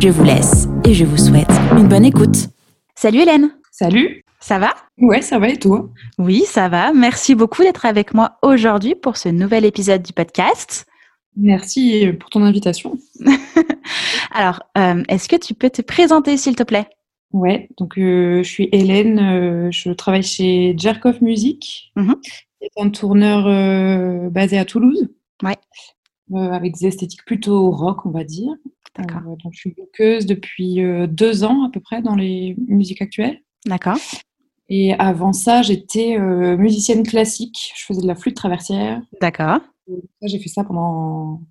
[0.00, 2.48] Je vous laisse et je vous souhaite une bonne écoute.
[2.96, 4.74] Salut Hélène Salut Ça va?
[4.98, 5.88] Ouais, ça va et toi?
[6.18, 6.92] Oui, ça va.
[6.92, 10.86] Merci beaucoup d'être avec moi aujourd'hui pour ce nouvel épisode du podcast.
[11.36, 12.98] Merci pour ton invitation.
[14.32, 16.88] Alors, euh, est-ce que tu peux te présenter s'il te plaît?
[17.32, 22.16] Ouais, donc euh, je suis Hélène, euh, je travaille chez Jerkov Music, Mhm.
[22.62, 25.08] C'est un tourneur basé à Toulouse.
[25.42, 25.56] Ouais.
[26.34, 28.50] Avec des esthétiques plutôt rock, on va dire.
[28.98, 29.22] D'accord.
[29.32, 33.02] Euh, donc je suis bookeuse depuis euh, deux ans à peu près dans les musiques
[33.02, 33.40] actuelles.
[33.66, 33.98] D'accord.
[34.68, 37.72] Et avant ça, j'étais euh, musicienne classique.
[37.76, 39.02] Je faisais de la flûte traversière.
[39.20, 39.60] D'accord.
[40.22, 41.42] J'ai fait ça pendant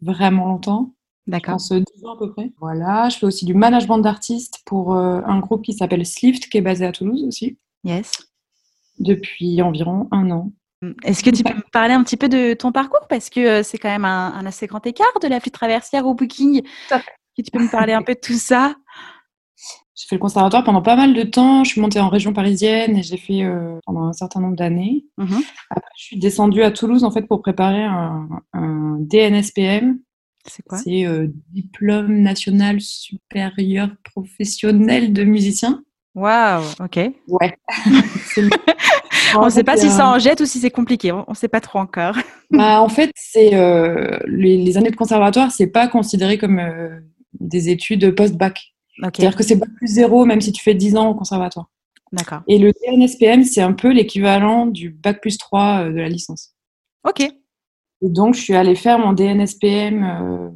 [0.00, 0.94] vraiment longtemps.
[1.26, 1.54] Je D'accord.
[1.54, 2.52] pense euh, 10 ans à peu près.
[2.60, 6.62] Voilà, je fais aussi du management d'artistes pour un groupe qui s'appelle Slift, qui est
[6.62, 8.12] basé à Toulouse aussi, Yes.
[8.98, 10.52] depuis environ un an.
[11.04, 13.06] Est-ce que tu peux me parler un petit peu de ton parcours?
[13.08, 16.06] Parce que euh, c'est quand même un, un assez grand écart de la flûte traversière
[16.06, 16.62] au booking.
[17.36, 18.74] Que tu peux me parler un peu de tout ça?
[19.98, 21.64] J'ai fait le conservatoire pendant pas mal de temps.
[21.64, 25.06] Je suis montée en région parisienne et j'ai fait euh, pendant un certain nombre d'années.
[25.16, 25.42] Mhm.
[25.70, 29.98] Après, je suis descendue à Toulouse en fait pour préparer un, un DNSPM.
[30.46, 30.78] C'est quoi?
[30.78, 35.82] C'est euh, Diplôme national supérieur professionnel de musicien.
[36.14, 37.10] Waouh, ok.
[37.28, 37.58] Ouais.
[39.36, 41.12] On ne sait pas si euh, ça en jette ou si c'est compliqué.
[41.12, 42.14] On ne sait pas trop encore.
[42.50, 46.98] Bah, en fait, c'est euh, les, les années de conservatoire, c'est pas considéré comme euh,
[47.38, 48.72] des études post-bac.
[48.98, 51.66] C'est-à-dire que c'est bac plus zéro, même si tu fais 10 ans au conservatoire.
[52.12, 52.42] d'accord.
[52.48, 56.54] Et le DNSPM, c'est un peu l'équivalent du bac plus 3 euh, de la licence.
[57.06, 57.32] Ok, Et
[58.02, 60.50] donc, je suis allée faire mon DNSPM euh,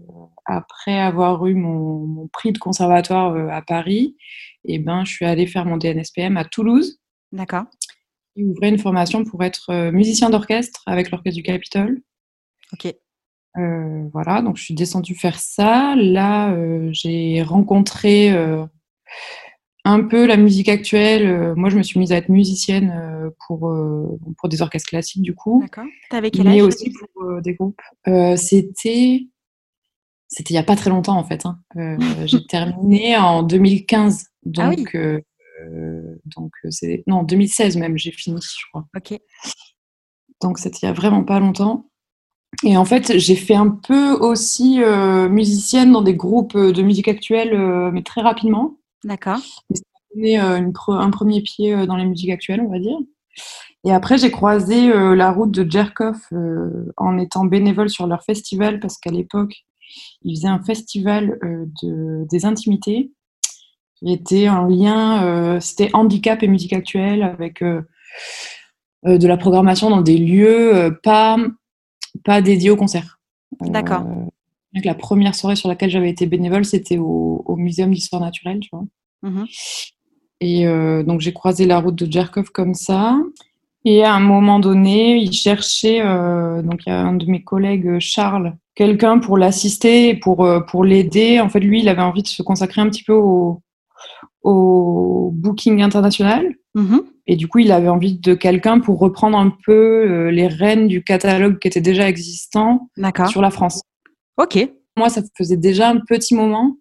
[0.45, 4.17] après avoir eu mon, mon prix de conservatoire euh, à Paris.
[4.65, 6.99] Et ben, je suis allée faire mon DNSPM à Toulouse.
[7.33, 7.65] d'accord.
[8.37, 12.01] Ils ouvraient une formation pour être euh, musicien d'orchestre avec l'orchestre du Capitole.
[12.73, 12.95] Ok,
[13.59, 15.95] Euh, voilà, donc je suis descendue faire ça.
[15.97, 18.65] Là, euh, j'ai rencontré euh,
[19.85, 21.55] un peu la musique actuelle.
[21.57, 23.71] Moi, je me suis mise à être musicienne pour,
[24.39, 25.85] pour des orchestres classiques, du coup, d'accord.
[26.09, 27.81] T'avais quel mais âge aussi pour des groupes.
[28.37, 29.27] C'était
[30.29, 31.45] c'était il n'y a pas très longtemps, en fait.
[31.45, 31.59] hein.
[32.27, 34.29] J'ai terminé en 2015.
[34.45, 35.23] Donc, Ah oui.
[35.61, 39.19] Euh, donc euh, c'est non 2016 même j'ai fini je crois Ok,
[40.41, 41.87] donc c'était il y a vraiment pas longtemps.
[42.65, 47.09] Et en fait, j'ai fait un peu aussi euh, musicienne dans des groupes de musique
[47.09, 48.77] actuelle, euh, mais très rapidement.
[49.05, 49.39] d'accord.
[50.15, 52.99] J'ai euh, pre- un premier pied dans les musiques actuelles, on va dire.
[53.85, 58.79] Et après, j'ai croisé la route de Jerkov euh, en étant bénévole sur leur festival,
[58.81, 59.65] parce qu'à l'époque,
[60.21, 61.39] ils faisaient un festival
[61.83, 63.13] de, des intimités
[64.05, 67.83] était en lien, euh, c'était handicap et musique actuelle, avec euh,
[69.07, 71.37] euh, de la programmation dans des lieux pas,
[72.25, 73.21] pas dédiés au concert.
[73.61, 74.05] D'accord.
[74.85, 78.71] la première soirée sur laquelle j'avais été bénévole, c'était au, au Muséum d'histoire naturelle, tu
[78.73, 78.85] vois.
[79.23, 79.47] Mhm.
[80.41, 83.19] Et euh, donc j'ai croisé la route de Jerkov comme ça.
[83.85, 87.43] Et à un moment donné, il cherchait, euh, donc il y a un de mes
[87.43, 91.41] collègues, Charles, quelqu'un pour l'assister, pour, pour l'aider.
[91.41, 93.61] En fait, lui, il avait envie de se consacrer un petit peu au,
[94.43, 96.47] au booking international.
[96.75, 97.03] Mhm.
[97.27, 100.89] Et du coup, il avait envie de quelqu'un pour reprendre un peu euh, les rênes
[100.89, 102.89] du catalogue qui était déjà existant
[103.29, 103.83] sur la France.
[104.39, 104.59] Ok,
[104.97, 106.77] Moi, ça faisait déjà un petit moment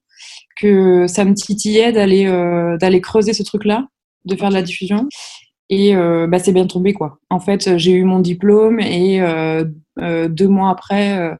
[0.55, 3.87] que ça me titillait d'aller euh, d'aller creuser ce truc-là,
[4.25, 5.07] de faire de la diffusion.
[5.69, 7.19] Et euh, bah, c'est bien tombé, quoi.
[7.29, 9.63] En fait, j'ai eu mon diplôme et euh,
[9.97, 11.37] deux mois après,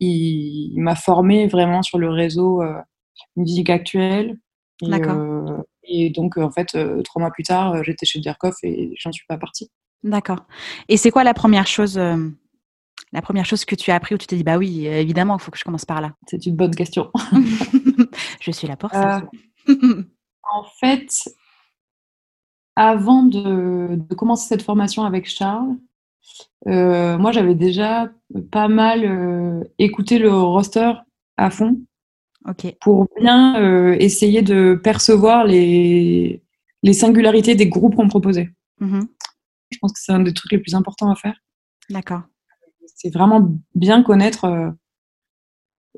[0.00, 2.62] il, il m'a formé vraiment sur le réseau
[3.36, 4.36] musique actuelle.
[4.82, 5.16] Et, D'accord.
[5.16, 8.92] euh, et donc, en fait, euh, trois mois plus tard, euh, j'étais chez Derkoff et
[8.98, 9.70] j'en suis pas partie.
[10.02, 10.44] d'accord.
[10.88, 12.16] Et c'est quoi la première chose, euh,
[13.12, 15.36] la première chose que tu as appris où tu t'es dit bah oui, euh, évidemment,
[15.36, 16.12] il faut que je commence par là?
[16.26, 17.10] C'est une bonne question.
[18.40, 19.22] je suis là pour ça.
[19.68, 20.02] Euh,
[20.52, 21.08] En fait,
[22.76, 25.76] avant de, de commencer cette formation avec Charles,
[26.68, 28.10] euh, moi j'avais déjà
[28.50, 30.92] pas mal euh, écouté le roster
[31.38, 31.80] à fond
[32.80, 36.42] pour bien euh, essayer de percevoir les,
[36.82, 38.50] les singularités des groupes qu'on proposait.
[38.80, 39.08] Mhm.
[39.70, 41.42] Je pense que c'est un des trucs les plus importants à faire.
[41.90, 42.22] d'accord.
[42.96, 44.74] C'est vraiment bien connaître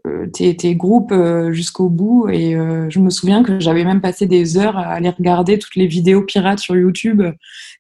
[0.06, 1.12] euh, tes, tes, groupes
[1.50, 2.28] jusqu'au bout.
[2.28, 5.86] Et je me souviens que j'avais même passé des heures à aller regarder toutes les
[5.86, 7.22] vidéos pirates sur YouTube,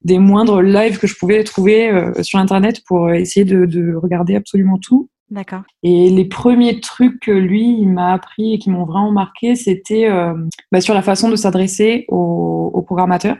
[0.02, 4.78] des moindres lives que je pouvais trouver sur Internet pour essayer de, de regarder absolument
[4.78, 5.08] tout.
[5.30, 5.62] D'accord.
[5.82, 10.08] Et les premiers trucs que lui, il m'a appris et qui m'ont vraiment marqué, c'était
[10.08, 10.34] euh,
[10.70, 13.36] bah, sur la façon de s'adresser aux, aux, programmateurs.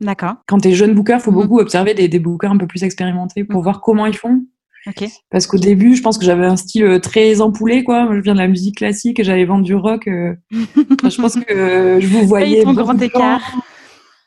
[0.00, 0.34] D'accord.
[0.46, 1.42] Quand tu es jeune booker, il faut mhm.
[1.42, 3.64] beaucoup observer des, des bookers un peu plus expérimentés pour mhm.
[3.64, 4.44] voir comment ils font.
[4.86, 5.08] Okay.
[5.30, 8.04] Parce qu'au début, je pense que j'avais un style euh, très empoulé, quoi.
[8.04, 10.06] Moi, je viens de la musique classique et j'allais vendre du rock.
[10.06, 10.36] Euh...
[10.52, 12.64] je pense que je vous voyais.
[12.64, 13.42] un grand écart.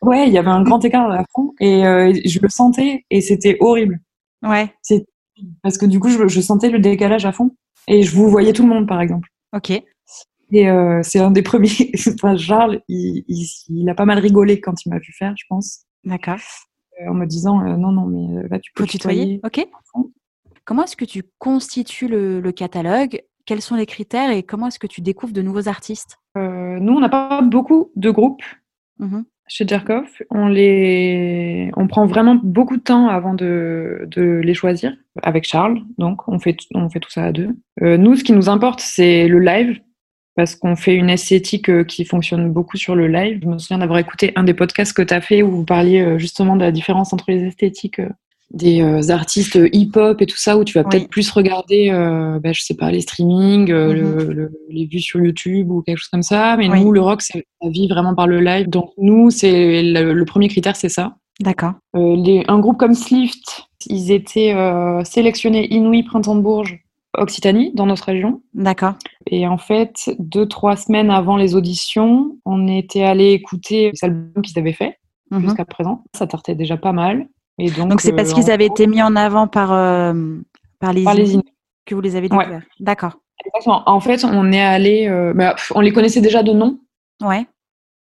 [0.01, 3.05] Ouais, il y avait un grand écart à la fond et euh, je le sentais
[3.09, 3.99] et c'était horrible.
[4.43, 4.73] Ouais.
[4.81, 5.05] C'est
[5.63, 7.55] parce que du coup, je, sentais le décalage à fond.
[7.87, 9.29] Et je vous voyais tout le monde, par exemple.
[9.55, 9.71] Ok.
[10.51, 11.91] Et euh, c'est un des premiers.
[12.13, 15.85] enfin, Charles, il, il, a pas mal rigolé quand il m'a vu faire, je pense.
[16.03, 16.39] D'accord.
[17.01, 19.39] Euh, en me disant euh, non, non, mais là, tu peux Faut tutoyer.
[19.43, 19.67] Ok.
[20.65, 23.23] Comment est-ce que tu constitues le, le catalogue?
[23.45, 26.17] Quels sont les critères et comment est-ce que tu découvres de nouveaux artistes?
[26.35, 28.43] Nous, on n'a pas beaucoup de groupes.
[28.99, 30.05] Mmh chez Jerkov.
[30.29, 31.71] On, les...
[31.75, 35.81] on prend vraiment beaucoup de temps avant de, de les choisir avec Charles.
[35.97, 37.49] Donc, on fait, on fait tout ça à deux.
[37.81, 39.81] Euh, nous, ce qui nous importe, c'est le live
[40.35, 43.39] parce qu'on fait une esthétique euh, qui fonctionne beaucoup sur le live.
[43.43, 45.99] Je me souviens d'avoir écouté un des podcasts que tu as fait où vous parliez
[45.99, 47.99] euh, justement de la différence entre les esthétiques
[48.51, 52.51] des euh, artistes hip-hop et tout ça, où tu vas peut-être plus regarder, euh, bah,
[52.51, 56.23] je sais pas, les streamings, euh, le, les vues sur YouTube ou quelque chose comme
[56.23, 56.57] ça.
[56.57, 58.67] Mais nous, le rock, c'est la vie vraiment par le live.
[58.69, 61.15] Donc nous, c'est le, premier critère, c'est ça.
[61.39, 61.73] D'accord.
[61.95, 64.55] Euh, un groupe comme Slift, ils étaient
[65.05, 66.79] sélectionnés Inouï, Printemps de Bourges,
[67.17, 68.41] Occitanie, dans notre région.
[68.53, 68.95] D'accord.
[69.27, 74.41] Et en fait, deux, trois semaines avant les auditions, on était allé écouter les albums
[74.43, 74.99] qu'ils avaient fait
[75.31, 75.41] mm-hmm.
[75.41, 76.03] jusqu'à présent.
[76.15, 77.27] Ça tartait déjà pas mal
[77.67, 80.13] donc, c'est parce euh, qu'ils avaient été mis en avant par, euh,
[80.79, 81.03] par les,
[81.85, 82.63] que vous les avez découverts.
[82.79, 83.17] D'accord.
[83.65, 86.79] En fait, on est allé, euh, bah, on les connaissait déjà de nom.
[87.21, 87.45] Ouais.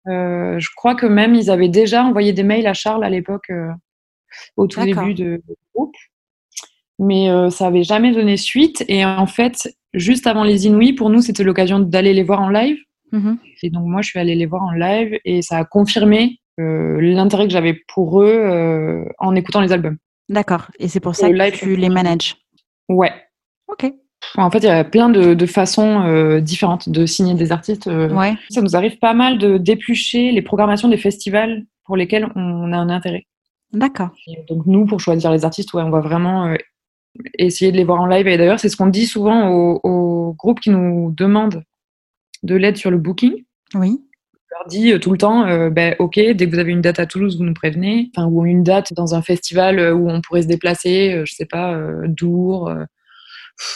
[0.06, 3.50] je crois que même ils avaient déjà envoyé des mails à Charles à l'époque,
[4.56, 5.42] au tout début de,
[5.74, 5.94] groupe.
[6.98, 8.84] Mais ça n'avait jamais donné suite.
[8.88, 12.50] Et en fait, juste avant les Inouïs, pour nous, c'était l'occasion d'aller les voir en
[12.50, 12.78] live.
[13.12, 16.40] Mmh et donc moi, je suis allée les voir en live et ça a confirmé
[17.00, 19.96] l'intérêt que j'avais pour eux euh, en écoutant les albums.
[20.28, 20.70] D'accord.
[20.78, 22.36] Et c'est pour ça que tu les manages.
[22.88, 23.12] Ouais.
[23.68, 23.92] Ok.
[24.36, 27.86] En fait, il y a plein de, façons euh, différentes de signer des artistes.
[27.86, 28.34] ouais.
[28.50, 32.76] Ça nous arrive pas mal de d'éplucher les programmations des festivals pour lesquels on a
[32.76, 33.26] un intérêt.
[33.72, 34.10] D'accord.
[34.48, 36.54] Donc nous, pour choisir les artistes, ouais, on va vraiment
[37.38, 38.26] essayer de les voir en live.
[38.28, 41.64] Et d'ailleurs, c'est ce qu'on dit souvent aux, aux, groupes qui nous demandent
[42.42, 43.44] de l'aide sur le booking.
[43.74, 44.00] Oui
[44.50, 46.98] leur dis euh, tout le temps, euh, ben, ok, dès que vous avez une date
[46.98, 50.20] à Toulouse, vous nous prévenez, enfin, ou une date dans un festival euh, où on
[50.20, 52.72] pourrait se déplacer, je sais pas, Dour,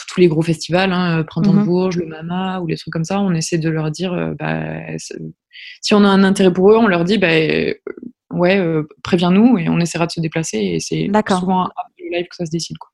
[0.09, 1.65] tous les gros festivals, hein, Printemps de mhm.
[1.65, 4.79] Bourges, le Mama, ou les trucs comme ça, on essaie de leur dire, bah,
[5.81, 7.27] si on a un intérêt pour eux, on leur dit, bah,
[8.31, 8.61] ouais,
[9.03, 10.57] préviens-nous et on essaiera de se déplacer.
[10.57, 12.77] Et c'est souvent après le live que ça se décide.
[12.77, 12.89] Quoi.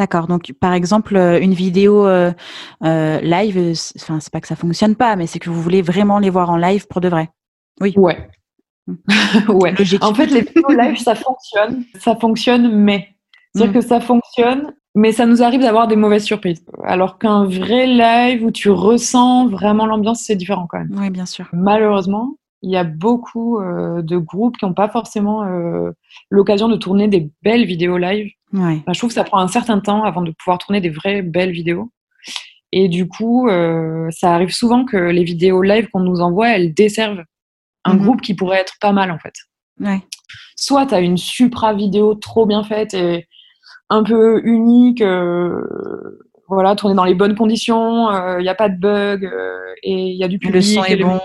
[0.00, 0.28] D'accord.
[0.28, 2.32] Donc, par exemple, une vidéo euh,
[2.84, 6.18] euh, live, enfin, c'est pas que ça fonctionne pas, mais c'est que vous voulez vraiment
[6.18, 7.28] les voir en live pour de vrai.
[7.82, 7.92] Oui.
[7.98, 8.30] Ouais.
[9.48, 9.74] Ouais.
[10.00, 11.84] En fait, les vidéos live, ça fonctionne.
[11.98, 13.08] Ça fonctionne, mais.
[13.54, 13.82] C'est-à-dire mmh.
[13.82, 16.64] que ça fonctionne, mais ça nous arrive d'avoir des mauvaises surprises.
[16.84, 20.96] Alors qu'un vrai live où tu ressens vraiment l'ambiance, c'est différent quand même.
[20.98, 21.46] Oui, bien sûr.
[21.52, 25.44] Malheureusement, il y a beaucoup euh, de groupes qui n'ont pas forcément
[26.30, 28.82] l'occasion de tourner des belles vidéos live Ouais.
[28.88, 31.52] je trouve que ça prend un certain temps avant de pouvoir tourner des vraies belles
[31.52, 31.90] vidéos.
[32.72, 36.72] Et du coup, euh, ça arrive souvent que les vidéos live qu'on nous envoie, elles
[36.72, 37.24] desservent
[37.84, 38.02] un mhm.
[38.02, 39.34] groupe qui pourrait être pas mal en fait.
[39.80, 40.00] Ouais.
[40.56, 43.26] Soit tu as une supra vidéo trop bien faite et
[43.88, 45.60] un peu unique, euh,
[46.48, 49.28] voilà, tournée dans les bonnes conditions, il euh, n'y a pas de bug
[49.82, 50.54] et il y a du public.
[50.54, 51.20] Le son est bon.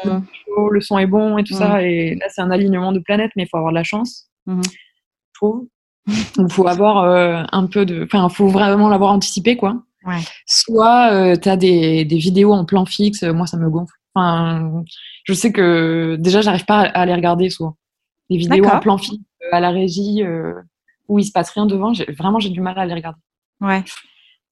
[0.72, 1.84] le son est bon et tout ça.
[1.84, 4.64] Et là, c'est un alignement de planètes, mais il faut avoir de la chance, mhm.
[4.64, 5.68] je trouve.
[6.38, 8.04] Il faut avoir euh, un peu de.
[8.04, 9.82] Enfin, il faut vraiment l'avoir anticipé, quoi.
[10.06, 10.20] Ouais.
[10.46, 13.94] Soit euh, tu as des, des, vidéos en plan fixe, moi ça me gonfle.
[14.14, 14.84] Enfin,
[15.24, 17.76] je sais que déjà, j'arrive pas à, les regarder souvent.
[18.30, 20.24] Les vidéos en plan fixe à la régie
[21.08, 23.20] où il se passe rien devant, vraiment j'ai du mal à les regarder.
[23.62, 23.84] Ouais.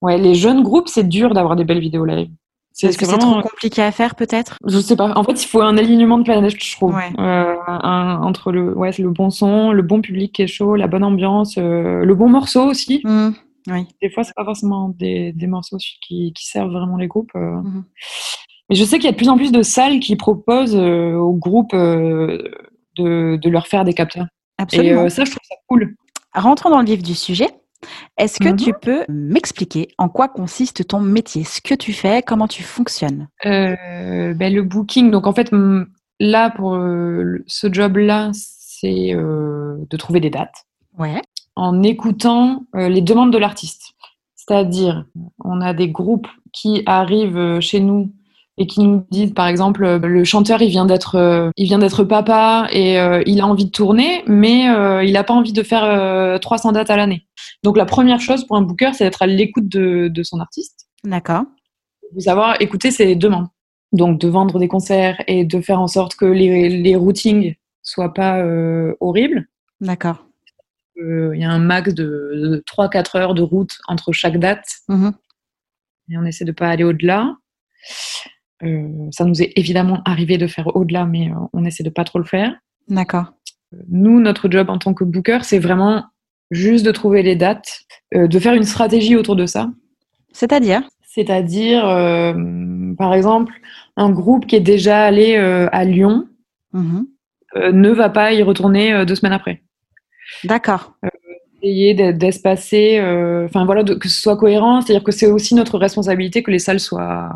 [0.01, 2.31] Ouais, les jeunes groupes, c'est dur d'avoir des belles vidéos live.
[2.75, 4.57] C'est -ce c'est trop compliqué à faire peut-être?
[4.65, 5.13] Je sais pas.
[5.15, 6.95] En fait, il faut un alignement de planète, je trouve.
[7.19, 11.03] Euh, entre le, ouais, le bon son, le bon public qui est chaud, la bonne
[11.03, 13.01] ambiance, euh, le bon morceau aussi.
[13.03, 13.29] Mmh.
[13.67, 13.87] Oui.
[14.01, 17.31] Des fois, c'est pas forcément des, des morceaux qui, qui, servent vraiment les groupes.
[17.35, 17.61] Euh.
[17.61, 17.85] Mmh.
[18.69, 21.33] Mais je sais qu'il y a de plus en plus de salles qui proposent aux
[21.33, 22.51] groupes de,
[22.97, 24.25] de, leur faire des capteurs.
[24.57, 25.05] Absolument.
[25.05, 25.95] Et ça, je trouve ça cool.
[26.33, 27.49] Rentrons dans le vif du sujet.
[28.17, 32.47] Est-ce que tu peux m'expliquer en quoi consiste ton métier, ce que tu fais, comment
[32.47, 33.27] tu fonctionnes?
[33.43, 33.75] Ben,
[34.39, 35.51] Le booking, donc en fait,
[36.19, 36.73] là, pour
[37.47, 40.65] ce job-là, c'est de trouver des dates.
[40.97, 41.21] Ouais.
[41.55, 43.93] En écoutant les demandes de l'artiste.
[44.35, 45.05] C'est-à-dire,
[45.43, 48.11] on a des groupes qui arrivent chez nous
[48.57, 52.03] et qui nous disent par exemple le chanteur il vient d'être euh, il vient d'être
[52.03, 55.63] papa et euh, il a envie de tourner mais euh, il n'a pas envie de
[55.63, 57.25] faire 300 dates à l'année.
[57.63, 60.87] Donc la première chose pour un booker c'est d'être à l'écoute de, de, son artiste.
[61.03, 61.43] D'accord.
[62.15, 63.47] De savoir écouter ses demandes.
[63.91, 68.13] Donc de vendre des concerts et de faire en sorte que les, les routings soient
[68.13, 68.43] pas
[68.99, 69.47] horribles.
[69.81, 70.25] D'accord.
[70.95, 74.65] Il y a un max de, 3-4 heures de route entre chaque date.
[74.87, 75.09] Mmh
[76.09, 77.37] et on essaie de pas aller au-delà.
[78.63, 82.03] Euh, ça nous est évidemment arrivé de faire au-delà, mais euh, on essaie de pas
[82.03, 82.53] trop le faire.
[82.87, 83.33] D'accord.
[83.89, 86.05] Nous, notre job en tant que booker, c'est vraiment
[86.51, 87.81] juste de trouver les dates,
[88.15, 89.69] euh, de faire une stratégie autour de ça.
[90.31, 90.83] C'est-à-dire?
[91.05, 91.83] C'est-à-dire,
[92.97, 93.53] par exemple,
[93.97, 96.27] un groupe qui est déjà allé à Lyon
[96.73, 97.01] mmh
[97.71, 99.61] ne va pas y retourner deux semaines après.
[100.43, 100.95] D'accord.
[101.61, 102.99] essayer d'espacer,
[103.45, 106.79] enfin voilà, que ce soit cohérent, c'est-à-dire que c'est aussi notre responsabilité que les salles
[106.79, 107.29] soient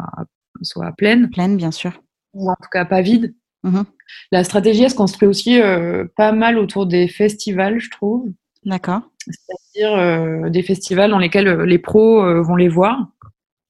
[0.61, 1.29] soit pleine.
[1.29, 2.01] Pleine, bien sûr.
[2.33, 3.33] Ou en tout cas pas vide.
[3.63, 3.85] Mhm.
[4.31, 8.29] La stratégie, elle se construit aussi euh, pas mal autour des festivals, je trouve.
[8.65, 9.01] D'accord.
[9.27, 13.07] C'est-à-dire euh, des festivals dans lesquels euh, les pros vont les voir.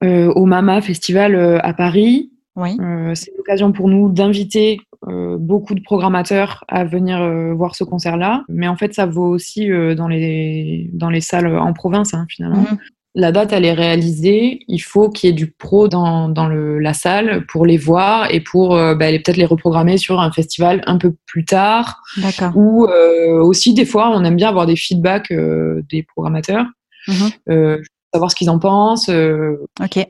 [0.04, 2.32] au Mama Festival à Paris.
[2.56, 2.76] Oui.
[3.14, 7.20] c'est l'occasion pour nous d'inviter beaucoup de programmateurs à venir
[7.56, 8.44] voir ce concert-là.
[8.50, 12.62] Mais en fait, ça vaut aussi dans, les, dans les salles en province, hein, finalement.
[12.62, 12.78] Mhm
[13.18, 14.60] la date, elle est réalisée.
[14.68, 18.76] Il faut qu'il y ait du pro dans, la salle pour les voir et pour
[18.76, 22.04] euh, bah, peut-être les reprogrammer sur un festival un peu plus tard.
[22.18, 22.52] D'accord.
[22.56, 26.66] Ou euh, aussi, des fois, on aime bien avoir des feedbacks euh, des programmateurs,
[27.08, 27.82] mhm.
[28.14, 29.10] savoir ce qu'ils en pensent.
[29.10, 30.08] ok.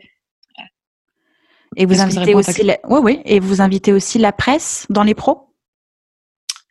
[1.77, 2.77] Et vous invitez aussi, la...
[2.89, 5.53] oui, Et vous invitez aussi la presse dans les pros?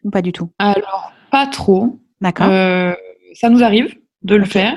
[0.05, 0.51] Ou pas du tout?
[0.59, 1.99] Alors, pas trop.
[2.21, 2.49] D'accord.
[2.49, 4.77] ça nous arrive de le faire.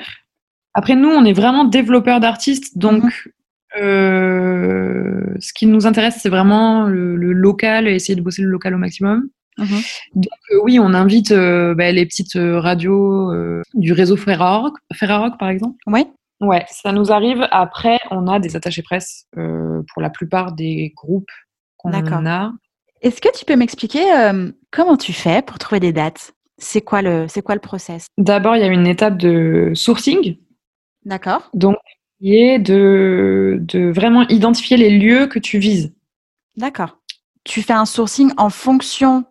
[0.80, 3.82] Après, nous, on est vraiment développeurs d'artistes, donc mhm.
[3.82, 8.76] euh, ce qui nous intéresse, c'est vraiment le, local et essayer de bosser le local
[8.76, 9.28] au maximum.
[9.58, 9.82] Mhm.
[10.16, 13.30] Donc euh, oui, on invite euh, bah, les petites radios
[13.74, 14.78] du réseau Ferrarock,
[15.38, 15.76] par exemple.
[15.86, 16.08] Oui.
[16.40, 17.46] Ouais, ça nous arrive.
[17.52, 21.32] Après, on a des attachés presse pour la plupart des groupes
[21.76, 22.54] qu'on a.
[23.02, 24.06] Est-ce que tu peux m'expliquer
[24.72, 26.32] comment tu fais pour trouver des dates?
[26.58, 28.06] C'est quoi le c'est quoi le process?
[28.18, 30.38] D'abord, il y a une étape de sourcing.
[31.10, 31.50] D'accord.
[31.56, 31.76] Donc,
[32.22, 35.92] qui est de, de vraiment identifier les lieux que tu vises.
[36.56, 37.00] D'accord.
[37.44, 39.26] Tu fais un sourcing en fonction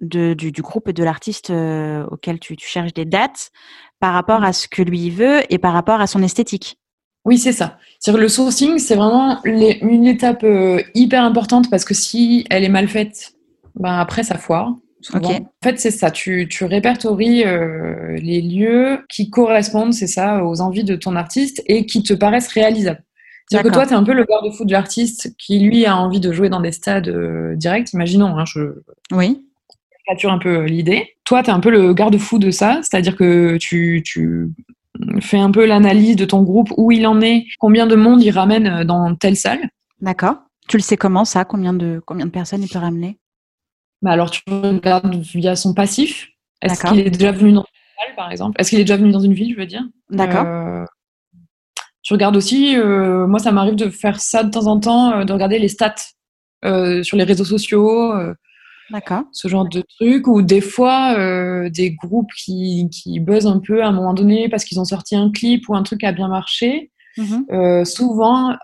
[0.00, 3.50] de, du, du, groupe et de l'artiste euh, auquel tu, tu, cherches des dates
[4.00, 6.76] par rapport à ce que lui veut et par rapport à son esthétique.
[7.24, 7.78] Oui, c'est ça.
[8.00, 12.68] cest le sourcing, c'est vraiment une étape euh, hyper importante parce que si elle est
[12.68, 13.34] mal faite,
[13.76, 14.74] ben après ça foire.
[15.14, 15.20] En
[15.62, 16.10] fait, c'est ça.
[16.10, 21.62] Tu, tu répertories euh, les lieux qui correspondent, c'est ça, aux envies de ton artiste
[21.66, 23.02] et qui te paraissent réalisables.
[23.48, 26.18] C'est-à-dire que toi, tu es un peu le garde-fou de l'artiste qui, lui, a envie
[26.18, 27.92] de jouer dans des stades euh, directs.
[27.92, 28.82] Imaginons, hein, je
[29.12, 29.46] oui.
[30.06, 31.14] capture un peu l'idée.
[31.24, 34.50] Toi, tu es un peu le garde-fou de ça, c'est-à-dire que tu, tu
[35.20, 38.30] fais un peu l'analyse de ton groupe, où il en est, combien de monde il
[38.30, 39.68] ramène dans telle salle.
[40.00, 40.38] D'accord.
[40.66, 41.44] Tu le sais comment ça?
[41.44, 43.18] Combien de, combien de personnes il peut ramener?
[44.06, 46.28] Bah, alors tu regardes via son passif.
[46.62, 48.60] Est-ce qu'il est déjà venu dans une ville, par exemple?
[48.60, 49.82] Est-ce qu'il est déjà venu dans une ville, je veux dire?
[50.10, 50.46] D'accord.
[50.46, 50.84] Euh,
[52.02, 55.24] tu regardes aussi, euh, moi ça m'arrive de faire ça de temps en temps, euh,
[55.24, 55.96] de regarder les stats
[57.02, 58.14] sur les réseaux sociaux.
[58.90, 59.24] D'accord.
[59.32, 61.16] Ce genre de trucs, ou des fois
[61.68, 65.16] des groupes qui, qui buzzent un peu à un moment donné parce qu'ils ont sorti
[65.16, 66.92] un clip ou un truc qui a bien marché.
[67.16, 68.56] Mmh souvent,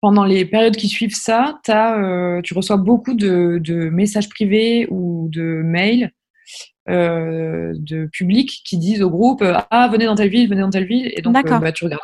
[0.00, 3.60] pendant les périodes qui suivent ça, as, euh, tu reçois beaucoup de,
[3.90, 6.12] messages privés ou de mails
[6.88, 10.86] euh, de public qui disent au groupe Ah, venez dans telle ville, venez dans telle
[10.86, 11.12] ville.
[11.16, 12.00] Et donc, euh, bah, tu regardes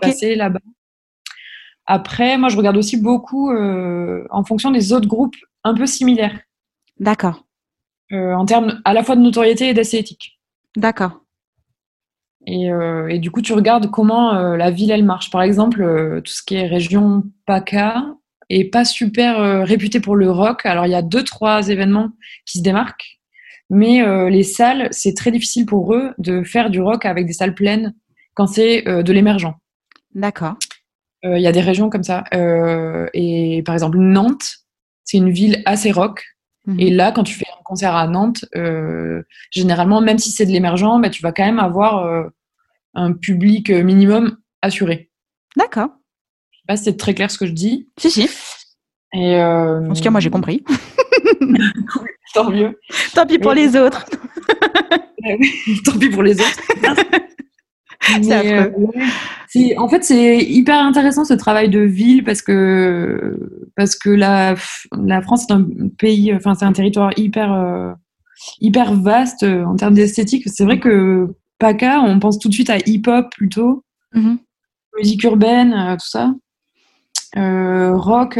[0.00, 0.60] passer là-bas.
[1.86, 6.38] Après, moi, je regarde aussi beaucoup en fonction des autres groupes un peu similaires.
[7.00, 7.44] D'accord.
[8.12, 10.38] en termes à la fois de notoriété et d'esthétique.
[10.76, 11.21] D'accord.
[12.48, 15.30] Euh, et, du coup, tu regardes comment euh, la ville, elle marche.
[15.30, 18.04] Par exemple, euh, tout ce qui est région PACA
[18.48, 20.66] est pas super réputé pour le rock.
[20.66, 22.10] Alors, il y a deux, trois événements
[22.44, 23.18] qui se démarquent.
[23.70, 27.54] Mais les salles, c'est très difficile pour eux de faire du rock avec des salles
[27.54, 27.94] pleines
[28.34, 29.54] quand c'est de l'émergent.
[30.14, 30.56] D'accord.
[31.22, 32.24] Il y a des régions comme ça.
[33.14, 34.56] et par exemple, Nantes,
[35.04, 36.22] c'est une ville assez rock.
[36.66, 36.80] Mhm.
[36.80, 40.52] Et là, quand tu fais un concert à Nantes, euh, généralement, même si c'est de
[40.52, 42.30] l'émergent, bah, tu vas quand même avoir
[42.94, 45.10] un public minimum assuré.
[45.56, 45.88] D'accord.
[46.52, 47.88] Je sais pas si c'est très clair ce que je dis.
[47.98, 48.28] Si, si.
[49.14, 49.90] Et euh...
[49.90, 50.64] En tout cas, moi, j'ai compris.
[52.34, 52.78] Tant mieux.
[53.14, 54.06] Tant pis pour les autres.
[55.84, 56.60] Tant pis pour les autres.
[58.10, 59.76] Euh, ouais.
[59.78, 63.38] En fait, c'est hyper intéressant ce travail de ville parce que,
[63.76, 64.54] parce que la,
[65.04, 65.66] la France est un
[65.98, 67.92] pays, enfin, c'est un territoire hyper, euh,
[68.60, 70.44] hyper vaste euh, en termes d'esthétique.
[70.46, 71.28] C'est vrai que
[71.58, 74.38] PACA, on pense tout de suite à hip-hop plutôt, Mhm.
[74.98, 76.34] musique urbaine, euh, tout ça.
[77.36, 78.38] Euh, rock,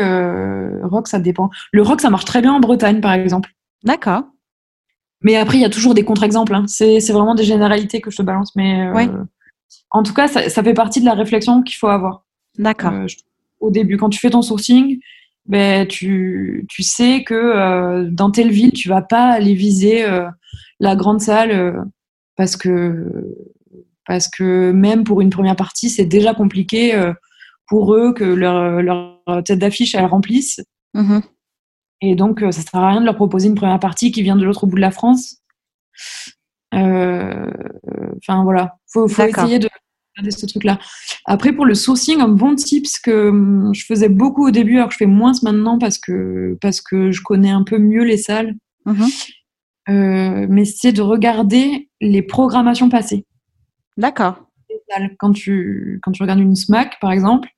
[0.82, 1.48] rock, ça dépend.
[1.72, 3.50] Le rock, ça marche très bien en Bretagne, par exemple.
[3.84, 4.24] D'accord.
[5.22, 6.54] Mais après, il y a toujours des contre-exemples.
[6.54, 6.64] hein.
[6.66, 8.54] C'est c'est vraiment des généralités que je te balance.
[8.56, 9.08] Mais euh, Ouais.
[9.90, 12.24] En tout cas, ça, ça fait partie de la réflexion qu'il faut avoir.
[12.58, 12.92] D'accord.
[12.92, 13.06] Euh,
[13.60, 14.98] au début, quand tu fais ton sourcing,
[15.46, 20.28] ben, tu, tu sais que euh, dans telle ville, tu vas pas aller viser euh,
[20.80, 21.84] la grande salle
[22.36, 23.06] parce, que,
[24.06, 27.12] parce que même pour une première partie, c'est déjà compliqué
[27.68, 30.60] pour eux que leur, leur tête d'affiche, elle remplisse.
[30.94, 31.22] Mhm.
[32.00, 34.44] Et donc, ça sert à rien de leur proposer une première partie qui vient de
[34.44, 35.42] l'autre bout de la France.
[36.74, 37.50] Euh,
[38.26, 38.76] Enfin, voilà.
[38.92, 39.68] Faut, faut essayer de
[40.16, 40.78] regarder ce truc-là.
[41.26, 44.88] Après, pour le sourcing, un bon tips que hum, je faisais beaucoup au début, alors
[44.88, 48.16] que je fais moins maintenant parce que, parce que je connais un peu mieux les
[48.18, 48.54] salles,
[48.86, 49.06] Mhm.
[49.88, 53.26] euh, mais c'est de regarder les programmations passées.
[53.96, 54.46] D'accord.
[55.18, 57.48] Quand tu, quand tu regardes une SMAC, par exemple,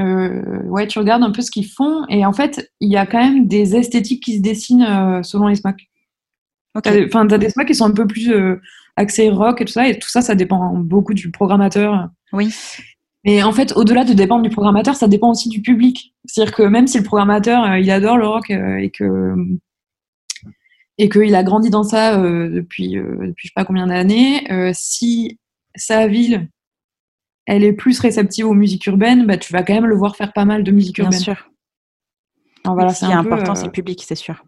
[0.00, 2.04] euh, ouais, tu regardes un peu ce qu'ils font.
[2.08, 5.46] Et en fait, il y a quand même des esthétiques qui se dessinent euh, selon
[5.48, 5.76] les SMAC.
[6.74, 6.82] Ok.
[6.82, 8.56] T'as des- Enfin, t'as des SMAC qui sont un peu plus euh,
[8.96, 9.88] axés rock et tout ça.
[9.88, 12.08] Et tout ça, ça dépend beaucoup du programmateur.
[12.32, 12.54] Oui.
[13.24, 16.14] Mais en fait, au-delà de dépendre du programmateur, ça dépend aussi du public.
[16.24, 19.34] C'est-à-dire que même si le programmateur, euh, il adore le rock euh, et que
[20.96, 25.40] et qu'il a grandi dans ça euh, depuis, depuis je sais pas combien d'années, si
[25.74, 26.48] sa ville,
[27.46, 30.32] elle est plus réceptive aux musiques urbaines, bah, tu vas quand même le voir faire
[30.32, 31.20] pas mal de musique Bien urbaine.
[31.20, 31.50] sûr.
[32.64, 34.42] Alors, voilà, ce c'est important, euh, c'est le public, c'est sûr.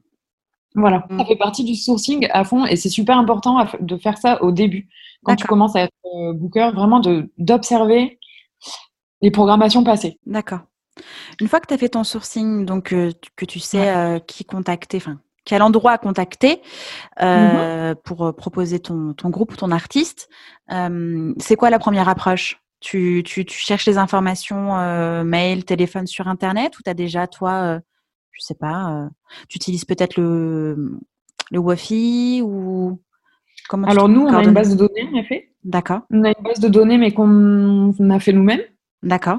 [0.74, 4.18] Voilà, ça fait partie du sourcing à fond et c'est super important à de faire
[4.18, 4.88] ça au début.
[5.24, 8.18] Quand tu commences à être euh, booker, vraiment de- d'observer
[9.22, 10.18] les programmations passées.
[10.26, 10.60] D'accord.
[11.40, 13.96] Une fois que tu as fait ton sourcing, donc euh, que tu sais Ouais.
[13.96, 16.60] euh, qui contacter, enfin, quel endroit contacter
[17.22, 17.94] euh, Mm-hmm.
[18.04, 20.28] pour proposer ton, ton groupe ou ton artiste,
[20.68, 22.60] c'est quoi la première approche?
[22.80, 24.74] Tu, tu, tu cherches les informations
[25.24, 27.80] mail, téléphone sur Internet ou tu as déjà, toi,
[28.38, 29.08] je sais pas, euh,
[29.48, 30.98] tu utilises peut-être le,
[31.50, 33.00] le Wi-Fi ou
[33.68, 35.52] comment Alors nous, on a une base de données, en effet.
[35.64, 38.60] D'accord, On a une base de données, mais qu'on a fait nous-mêmes.
[39.02, 39.38] d'accord.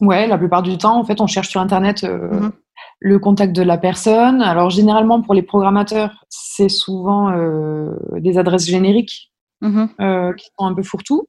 [0.00, 2.52] Ouais, la plupart du temps, en fait, on cherche sur Internet euh, Mhm.
[3.00, 4.42] le contact de la personne.
[4.42, 9.88] Alors généralement, pour les programmateurs, c'est souvent euh, des adresses génériques Mhm.
[10.00, 11.26] euh, qui sont un peu fourre-tout.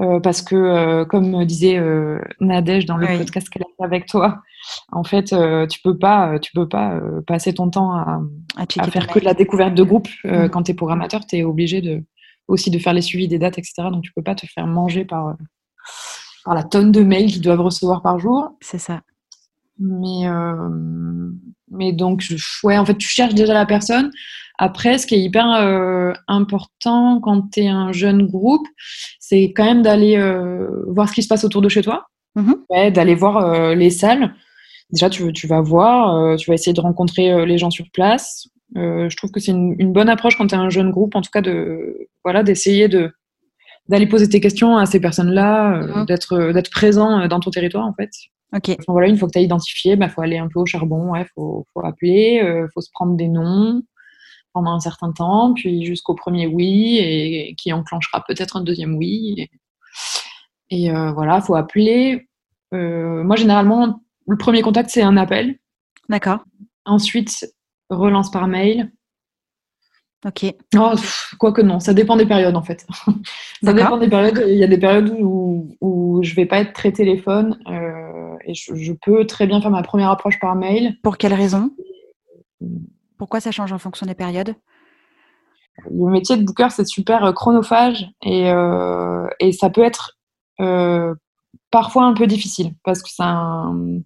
[0.00, 3.18] Euh, parce que, euh, comme disait euh, Nadège dans le Oui.
[3.18, 4.40] podcast qu'elle a fait avec toi,
[4.90, 8.22] en fait, euh, tu peux pas, tu peux pas passer ton temps à,
[8.56, 10.08] À à checker faire que de la découverte de groupe.
[10.24, 10.48] Mhm.
[10.48, 12.02] Quand tu es programmateur, tu es obligé de,
[12.48, 13.88] aussi de faire les suivis des dates, etc.
[13.90, 15.36] Donc, tu peux pas te faire manger par,
[16.44, 18.56] par la tonne de mails qu'ils doivent recevoir par jour.
[18.62, 19.02] C'est ça.
[19.78, 20.26] Mais,
[21.70, 22.24] mais donc,
[22.62, 24.10] ouais, en fait, tu cherches déjà la personne.
[24.58, 28.66] Après, ce qui est hyper euh, important quand tu es un jeune groupe,
[29.18, 32.06] c'est quand même d'aller euh, voir ce qui se passe autour de chez toi.
[32.34, 32.56] Mhm.
[32.70, 34.34] Ouais, d'aller voir euh, les salles.
[34.90, 38.48] Déjà, tu, tu vas voir, tu vas essayer de rencontrer les gens sur place.
[38.74, 41.22] Je trouve que c'est une, une bonne approche quand tu es un jeune groupe, en
[41.22, 43.10] tout cas, de voilà, d'essayer de
[43.88, 46.04] d'aller poser tes questions à ces personnes-là, Mhm.
[46.06, 48.10] d'être d'être présent dans ton territoire, en fait.
[48.54, 48.68] Ok.
[48.68, 50.66] Enfin, voilà, une fois que tu as identifié, il bah, faut aller un peu au
[50.66, 53.80] charbon, il faut, faut appeler, il faut se prendre des noms
[54.52, 59.34] pendant un certain temps, puis jusqu'au premier oui, et, qui enclenchera peut-être un deuxième oui.
[59.38, 62.28] Et, et, euh, voilà, il faut appeler.
[62.74, 65.58] Euh, moi, généralement, le premier contact, c'est un appel.
[66.08, 66.44] D'accord.
[66.84, 67.46] Ensuite,
[67.90, 68.92] relance par mail.
[70.24, 70.54] Ok.
[70.76, 72.86] Oh, pff, quoique non, ça dépend des périodes en fait.
[73.62, 74.44] ça dépend des périodes.
[74.46, 78.54] Il y a des périodes où, où je vais pas être très téléphone euh, et
[78.54, 80.96] je, je peux très bien faire ma première approche par mail.
[81.02, 81.72] Pour quelle raison?
[83.22, 84.56] Pourquoi ça change en fonction des périodes?
[85.88, 90.18] Le métier de booker, c'est super euh, chronophage et, euh, et ça peut être
[90.60, 91.14] euh,
[91.70, 94.00] parfois un peu difficile parce que c'est un.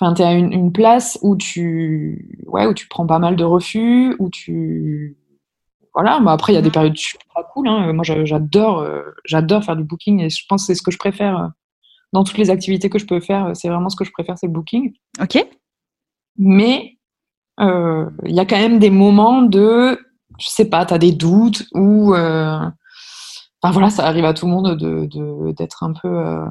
[0.00, 3.42] Enfin, tu as une, une place où tu, ouais, où tu prends pas mal de
[3.42, 5.16] refus, où tu.
[5.92, 6.72] Voilà, mais après, il y a des Mhm.
[6.74, 7.66] périodes super cool.
[7.66, 7.92] Hein.
[7.92, 8.86] Moi, j'a- j'adore,
[9.24, 11.50] j'adore faire du booking et je pense que c'est ce que je préfère
[12.12, 13.50] dans toutes les activités que je peux faire.
[13.56, 14.92] C'est vraiment ce que je préfère, c'est le booking.
[15.20, 15.44] Ok.
[16.38, 16.96] Mais
[17.60, 19.98] il y a quand même des moments de,
[20.38, 22.58] je sais pas, tu as des doutes ou, euh,
[23.62, 26.44] enfin voilà, ça arrive à tout le monde de de- d'être un peu euh,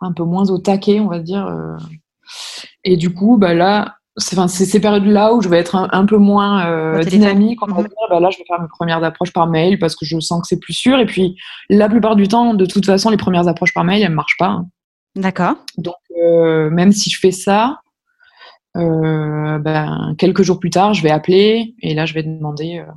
[0.00, 1.46] un peu moins au taquet, on va dire.
[1.46, 1.76] euh.
[2.84, 6.04] Et du coup, bah là, c'est enfin, ces périodes-là où je vais être un, un
[6.06, 7.60] peu moins euh, dynamique.
[7.62, 7.88] On va Mhm.
[7.88, 10.40] dire, bah là, je vais faire mes premières approches par mail parce que je sens
[10.42, 10.98] que c'est plus sûr.
[10.98, 11.36] Et puis,
[11.70, 14.36] la plupart du temps, de toute façon, les premières approches par mail, elles ne marchent
[14.38, 14.48] pas.
[14.48, 14.66] hein.
[15.16, 15.54] D'accord.
[15.78, 17.87] Donc, euh, même si je fais ça, euh,
[18.74, 22.90] ben, quelques jours plus tard, je vais appeler et là, je vais demander euh,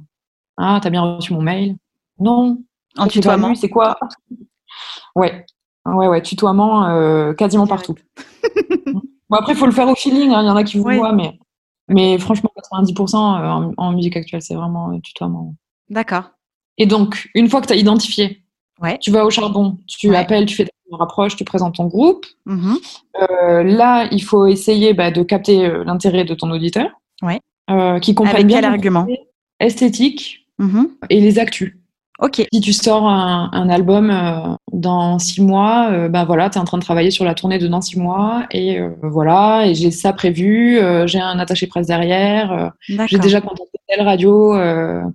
[0.57, 1.75] Ah, t'as bien reçu mon mail?
[2.19, 2.59] Non.
[2.97, 3.55] En tutoiement.
[3.55, 3.97] C'est quoi?
[5.15, 5.45] Ouais,
[5.85, 7.95] ouais, ouais, tutoiement euh, quasiment partout.
[9.29, 10.31] Bon, après, il faut le faire au feeling.
[10.33, 10.97] hein, Il y en a qui vous Ouais.
[10.97, 11.39] voient, mais,
[11.87, 15.55] mais franchement, 90% en, en musique actuelle, c'est vraiment euh, tutoiement.
[15.89, 16.31] D'accord.
[16.77, 18.43] Et donc, une fois que tu as identifié,
[18.81, 18.97] Ouais.
[18.99, 20.15] tu vas au charbon, tu Ouais.
[20.17, 22.25] appelles, tu fais ta première approche, tu présentes ton groupe.
[22.45, 22.77] Mhm.
[23.21, 26.89] Euh, là, il faut essayer bah, de capter euh, l'intérêt de ton auditeur,
[27.21, 27.39] Ouais.
[27.69, 29.07] euh, qui comprenne Avec bien quel ton argument
[29.59, 30.89] esthétique Mhm.
[31.09, 31.73] et les actus.
[32.19, 32.43] Ok.
[32.53, 36.61] Si tu sors un, un album euh, dans six mois, euh, bah voilà, tu es
[36.61, 39.73] en train de travailler sur la tournée de dans six mois et euh, voilà, et
[39.73, 44.53] j'ai ça prévu, j'ai un attaché presse derrière, j'ai déjà contacté telle radio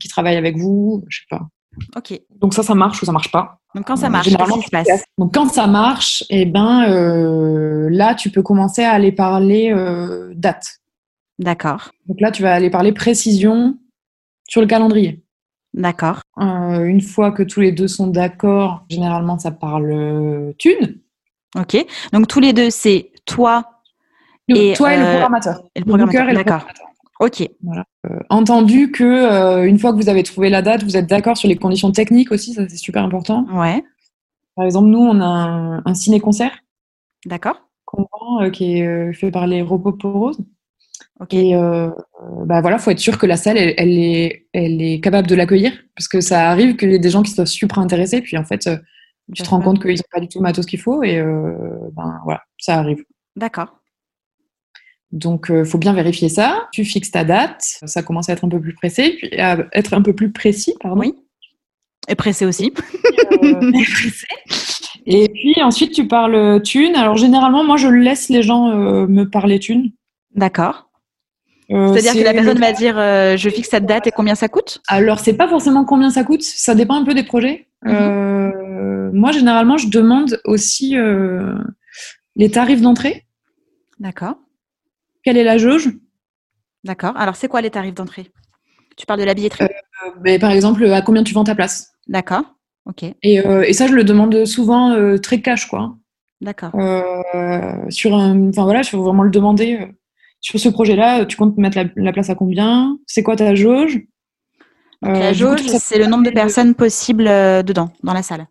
[0.00, 1.42] qui travaille avec vous, je sais pas.
[1.96, 2.18] Ok.
[2.40, 3.58] Donc ça, ça marche ou ça marche pas.
[3.74, 5.04] Donc quand ça Euh, marche, qu'est-ce qui se passe?
[5.18, 10.32] Donc quand ça marche, et ben euh, là, tu peux commencer à aller parler euh,
[10.34, 10.80] date.
[11.38, 11.90] D'accord.
[12.06, 13.78] Donc là, tu vas aller parler précision
[14.48, 15.22] sur le calendrier.
[15.74, 16.20] D'accord.
[16.38, 21.00] Euh, une fois que tous les deux sont d'accord, généralement, ça parle thune.
[21.58, 21.76] Ok.
[22.12, 23.64] Donc tous les deux, c'est toi
[24.48, 25.62] Et, toi et le programmateur.
[25.74, 26.28] et le programmateur.
[26.28, 26.66] et le D'accord.
[27.20, 27.40] Ok.
[27.40, 31.37] Euh, entendu que euh, une fois que vous avez trouvé la date, vous êtes d'accord
[31.37, 33.46] sur les conditions techniques aussi, ça c'est super important.
[33.52, 33.83] Ouais.
[34.55, 36.52] Par exemple, nous, on a un, un ciné-concert
[37.24, 37.61] D'accord.
[37.85, 40.38] qu'on vend, euh, qui est fait par les robots poroses.
[41.20, 41.35] Ok.
[41.35, 41.55] Et
[42.44, 45.35] bah voilà, faut être sûr que la salle, elle, elle est, elle est capable de
[45.35, 48.37] l'accueillir, parce que ça arrive qu'il y ait des gens qui soient super intéressés, puis
[48.37, 48.68] en fait,
[49.35, 51.52] tu te rends compte qu'ils n'ont pas du tout le matos qu'il faut, et euh,
[51.92, 53.05] ben voilà, ça arrive.
[53.35, 53.79] D'accord.
[55.16, 56.68] Donc, il faut bien vérifier ça.
[56.72, 59.94] Tu fixes ta date, ça commence à être un peu plus pressé, puis à être
[59.94, 61.00] un peu plus précis, pardon.
[61.00, 61.14] Oui.
[62.09, 62.72] Et pressé aussi.
[63.42, 64.26] Euh, pressé.
[65.07, 66.96] Et puis ensuite, tu parles thune.
[66.96, 69.92] Alors généralement, moi, je laisse les gens euh, me parler thune.
[70.35, 70.88] D'accord.
[71.72, 74.48] Euh, C'est-à-dire que la personne va dire euh, je fixe cette date et combien ça
[74.48, 74.83] coûte?
[74.88, 77.66] Alors, c'est pas forcément combien ça coûte, ça dépend un peu des projets.
[77.85, 77.94] Mhm.
[77.94, 81.55] Euh, moi, généralement, je demande aussi euh,
[82.37, 83.26] les tarifs d'entrée.
[83.98, 84.37] D'accord.
[85.26, 85.90] Quelle est la jauge?
[86.84, 87.16] D'accord.
[87.16, 88.30] Alors c'est quoi les tarifs d'entrée?
[88.96, 89.64] Tu parles de la billetterie?
[89.64, 91.90] Euh, mais Par exemple, à combien tu vends ta place?
[92.06, 92.44] D'accord.
[92.84, 93.02] Ok.
[93.02, 95.96] et, euh, et ça, je le demande souvent euh, très cash, quoi.
[96.40, 96.70] D'accord.
[96.76, 99.78] Euh, sur un, enfin voilà, il faut vraiment le demander.
[99.80, 99.86] euh,
[100.40, 102.96] sur ce projet-là, tu comptes mettre la, la place à combien?
[103.08, 103.96] C'est quoi ta jauge?
[105.02, 108.46] Donc, Euh, la jauge, c'est le nombre de personnes possibles euh, dedans, dans la salle.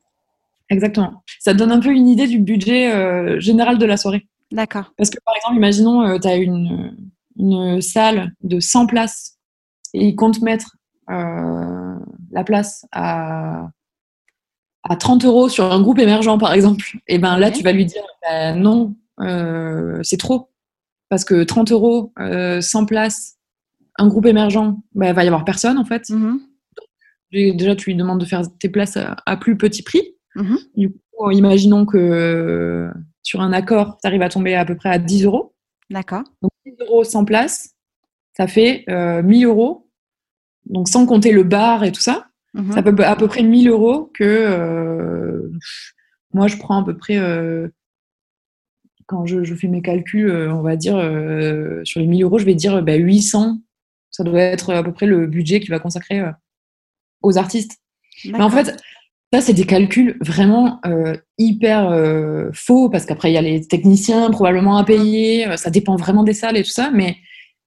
[0.69, 1.23] Exactement.
[1.39, 4.27] Ça te donne un peu une idée du budget euh, général de la soirée.
[4.51, 4.93] D'accord.
[4.97, 6.95] Parce que par exemple, imaginons, tu as une,
[7.37, 9.37] une salle de 100 places
[9.93, 10.75] et ils comptent mettre
[11.09, 11.95] euh,
[12.31, 13.69] la place à,
[14.83, 16.97] à 30 euros sur un groupe émergent, par exemple.
[17.07, 20.49] Et ben là, tu vas lui dire bah, non, euh, c'est trop.
[21.09, 23.37] Parce que 30 euros, euh, 100 places,
[23.97, 26.09] un groupe émergent, bah, il va y avoir personne en fait.
[26.09, 26.39] Mhm.
[27.31, 30.15] Et Déjà, tu lui demandes de faire tes places à, à plus petit prix.
[30.35, 30.57] Mhm.
[30.75, 32.91] Du coup, imaginons que euh,
[33.25, 35.53] sur un accord, tu arrives à tomber à peu près à 10 euros.
[35.89, 36.23] D'accord.
[36.41, 37.75] Donc 10 euros 100 places,
[38.37, 39.89] ça fait euh, 1000 euros.
[40.67, 42.71] Donc sans compter le bar et tout ça, Mhm.
[42.71, 45.51] ça peut à peu près 1000 euros que euh,
[46.33, 47.67] moi je prends à peu près, euh,
[49.07, 50.95] quand je, je fais mes calculs, euh, on va dire
[51.83, 53.59] sur les 1000 euros, je vais dire euh, bah, 800.
[54.11, 56.23] Ça doit être à peu près le budget qu'il va consacrer
[57.21, 57.79] aux artistes.
[58.23, 58.81] Mais en fait,
[59.35, 63.67] ça, c'est des calculs vraiment euh, hyper euh, faux, parce qu'après, il y a les
[63.67, 67.17] techniciens probablement à payer, euh, ça dépend vraiment des salles et tout ça, mais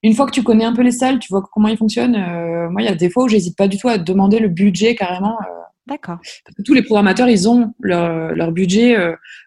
[0.01, 2.71] une fois que tu connais un peu les salles, tu vois comment ils fonctionnent, euh,
[2.71, 4.95] moi, il y a des fois où j'hésite pas du tout à demander le budget
[4.95, 5.37] carrément,
[5.85, 6.17] D'accord.
[6.17, 8.97] parce que tous les programmateurs, ils ont leur, leur budget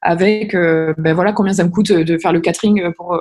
[0.01, 3.19] avec, ben voilà, combien ça me coûte de faire le catering pour...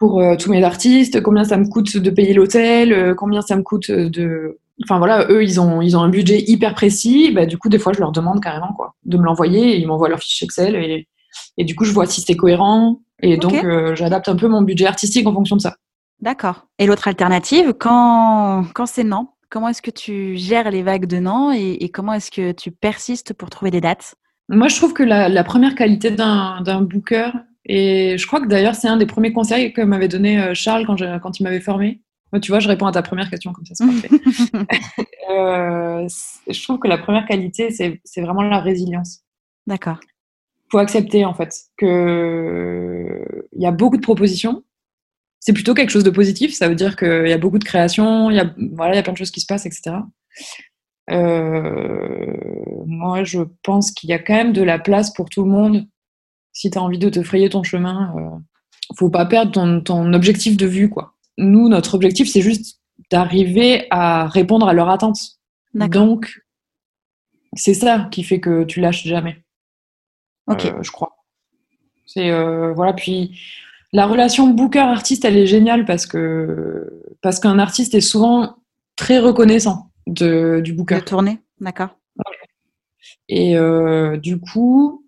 [0.00, 3.54] pour euh, tous mes artistes, combien ça me coûte de payer l'hôtel, euh, combien ça
[3.54, 7.30] me coûte de, enfin voilà, eux ils ont ils ont un budget hyper précis.
[7.32, 9.74] Bah, du coup des fois je leur demande carrément quoi, de me l'envoyer.
[9.74, 11.08] et Ils m'envoient leur fiche Excel et
[11.56, 14.62] et du coup je vois si c'est cohérent et donc euh, j'adapte un peu mon
[14.62, 15.76] budget artistique en fonction de ça.
[16.20, 16.66] D'accord.
[16.78, 21.18] Et l'autre alternative, quand, quand c'est non, comment est-ce que tu gères les vagues de
[21.18, 24.14] non et, et comment est-ce que tu persistes pour trouver des dates?
[24.48, 27.30] Moi je trouve que la, la première qualité d'un d'un booker
[27.66, 30.86] et je crois que d'ailleurs c'est un des premiers conseils que m'avait donné euh, Charles
[30.86, 32.00] quand je, quand il m'avait formé,
[32.38, 34.08] Tu vois, je réponds à ta première question comme ça, c'est parfait.
[35.30, 36.06] euh,
[36.48, 39.22] je trouve que la première qualité, c'est vraiment la résilience.
[39.66, 39.98] D'accord.
[40.04, 41.90] Il faut accepter, en fait, qu'il
[43.60, 44.62] y a beaucoup de propositions.
[45.40, 46.54] C'est plutôt quelque chose de positif.
[46.54, 49.00] Ça veut dire qu'il y a beaucoup de créations, il y, a, voilà, il y
[49.00, 49.96] a plein de choses qui se passent, etc.
[51.10, 52.36] Euh,
[52.86, 55.88] moi, je pense qu'il y a quand même de la place pour tout le monde.
[56.52, 58.38] Si tu as envie de te frayer ton chemin, euh,
[58.96, 63.86] faut pas perdre ton, ton objectif de vue, quoi nous, notre objectif, c'est juste d'arriver
[63.90, 65.40] à répondre à leurs attentes.
[65.74, 66.42] Donc,
[67.54, 69.44] c'est ça qui fait que tu lâches jamais.
[70.46, 70.66] Ok.
[70.66, 71.16] Euh, je crois.
[72.06, 72.92] C'est euh, voilà.
[72.92, 73.38] Puis
[73.92, 78.56] la relation booker-artiste, elle est géniale parce que parce qu'un artiste est souvent
[78.96, 80.96] très reconnaissant de, du booker.
[80.96, 81.90] De tourner, d'accord.
[83.28, 84.99] Et euh, du coup,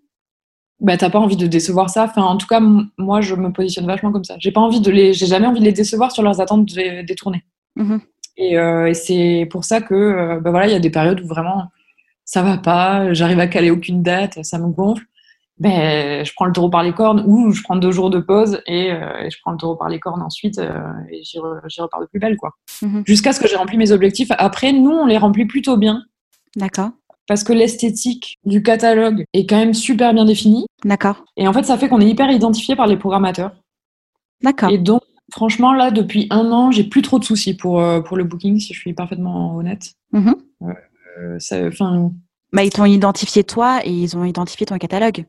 [0.83, 2.03] bah, t'as pas envie de décevoir ça.
[2.03, 2.59] Enfin, en tout cas,
[2.97, 4.35] moi, je me positionne vachement comme ça.
[4.37, 7.15] J'ai pas envie de les, j'ai jamais envie de les décevoir sur leurs attentes des,
[7.17, 7.43] tournées.
[7.77, 8.01] Mm-hmm.
[8.55, 11.27] Euh, et, c'est pour ça que, euh, bah voilà, il y a des périodes où
[11.27, 11.69] vraiment
[12.25, 15.05] ça va pas, j'arrive à caler aucune date, ça me gonfle.
[15.59, 18.61] Ben, je prends le taureau par les cornes ou je prends deux jours de pause
[18.65, 22.19] et, euh, je prends le taureau par les cornes ensuite et j'y, repars de plus
[22.19, 22.55] belle, quoi.
[22.81, 23.03] Mm-hmm.
[23.05, 24.31] Jusqu'à ce que j'ai rempli mes objectifs.
[24.31, 26.03] Après, nous, on les remplit plutôt bien.
[26.57, 26.89] D'accord
[27.27, 30.65] parce que l'esthétique du catalogue est quand même super bien définie.
[30.83, 31.23] D'accord.
[31.37, 33.51] Et en fait, ça fait qu'on est hyper identifié par les programmateurs.
[34.41, 34.69] D'accord.
[34.69, 38.17] Et donc, franchement, là, depuis un an, j'ai plus trop de soucis pour, euh, pour
[38.17, 39.93] le booking, si je suis parfaitement honnête.
[40.13, 41.57] Euh, ça,
[42.51, 45.25] bah, ils t'ont identifié toi et ils ont identifié ton catalogue.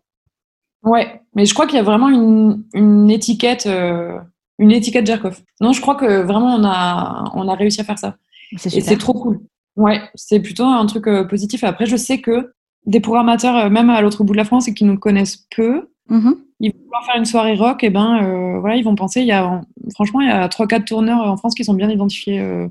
[0.82, 4.18] Ouais, mais je crois qu'il y a vraiment une, une étiquette, euh,
[4.58, 5.40] une étiquette Jerkov.
[5.60, 8.16] Non, je crois que vraiment on a, on a réussi à faire ça.
[8.52, 9.40] Et c'est trop cool.
[9.76, 11.64] Ouais, c'est plutôt un truc euh, positif.
[11.64, 12.52] Après, je sais que
[12.86, 15.88] des programmateurs, euh, même à l'autre bout de la France, et qui nous connaissent peu,
[16.10, 16.34] mm-hmm.
[16.60, 19.26] ils vont vouloir faire une soirée rock, et ben euh, voilà, ils vont penser, il
[19.26, 19.62] y a,
[19.94, 22.68] franchement, il y a 3-4 tourneurs en France qui sont bien identifiés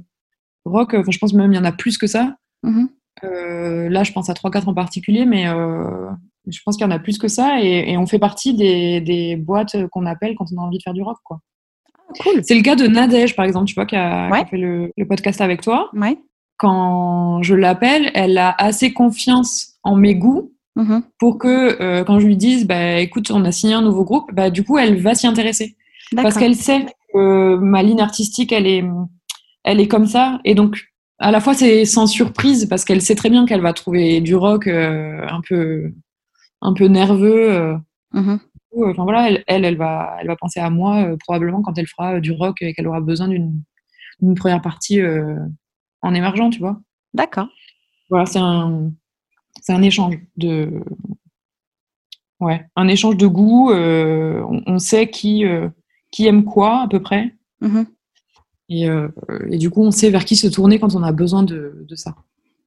[0.66, 0.94] rock.
[0.94, 2.36] Enfin, je pense même il y en a plus que ça.
[2.64, 3.90] Mm-hmm.
[3.90, 7.18] là, je pense à 3-4 en particulier, mais je pense qu'il y en a plus
[7.18, 10.78] que ça, et, on fait partie des, des boîtes qu'on appelle quand on a envie
[10.78, 11.40] de faire du rock, quoi.
[11.96, 12.44] Ah, cool.
[12.44, 14.92] C'est le cas de Nadège, par exemple, tu vois, qui a, qui a fait le,
[14.96, 15.90] le, podcast avec toi.
[15.94, 16.18] Ouais
[16.64, 21.02] quand je l'appelle, elle a assez confiance en mes goûts mm-hmm.
[21.20, 24.32] pour que euh, quand je lui dise, bah, écoute, on a signé un nouveau groupe,
[24.34, 25.76] bah, du coup, elle va s'y intéresser.
[26.16, 28.86] Parce qu'elle sait que ma ligne artistique, elle est,
[29.66, 30.40] elle est comme ça.
[30.46, 30.80] Et donc,
[31.20, 34.34] à la fois, c'est sans surprise parce qu'elle sait très bien qu'elle va trouver du
[34.34, 35.92] rock euh, un, peu,
[36.62, 37.52] un peu nerveux.
[37.52, 37.78] Euh.
[38.14, 38.40] Mm-hmm.
[38.90, 42.32] Enfin voilà, elle, elle, va, elle va penser à moi probablement quand elle fera du
[42.32, 45.02] rock et qu'elle aura besoin d'une première partie
[46.04, 46.80] en émergent, tu vois.
[47.14, 47.48] D'accord.
[48.10, 48.92] Voilà, c'est un,
[49.62, 50.84] c'est un échange de,
[52.40, 53.72] ouais, un échange de goût.
[53.72, 55.70] Euh, on, sait qui, euh,
[56.12, 57.34] qui aime quoi à peu près.
[57.62, 57.86] Mm-hmm.
[58.70, 59.08] Et, euh,
[59.50, 61.96] et, du coup, on sait vers qui se tourner quand on a besoin de, de
[61.96, 62.16] ça.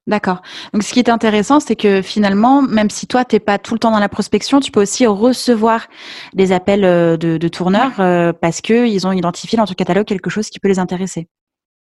[0.05, 0.41] D'accord.
[0.73, 3.73] Donc, ce qui est intéressant, c'est que finalement, même si toi, tu n'es pas tout
[3.73, 5.87] le temps dans la prospection, tu peux aussi recevoir
[6.33, 6.81] des appels
[7.19, 10.79] de, de tourneurs parce qu'ils ont identifié dans ton catalogue quelque chose qui peut les
[10.79, 11.27] intéresser.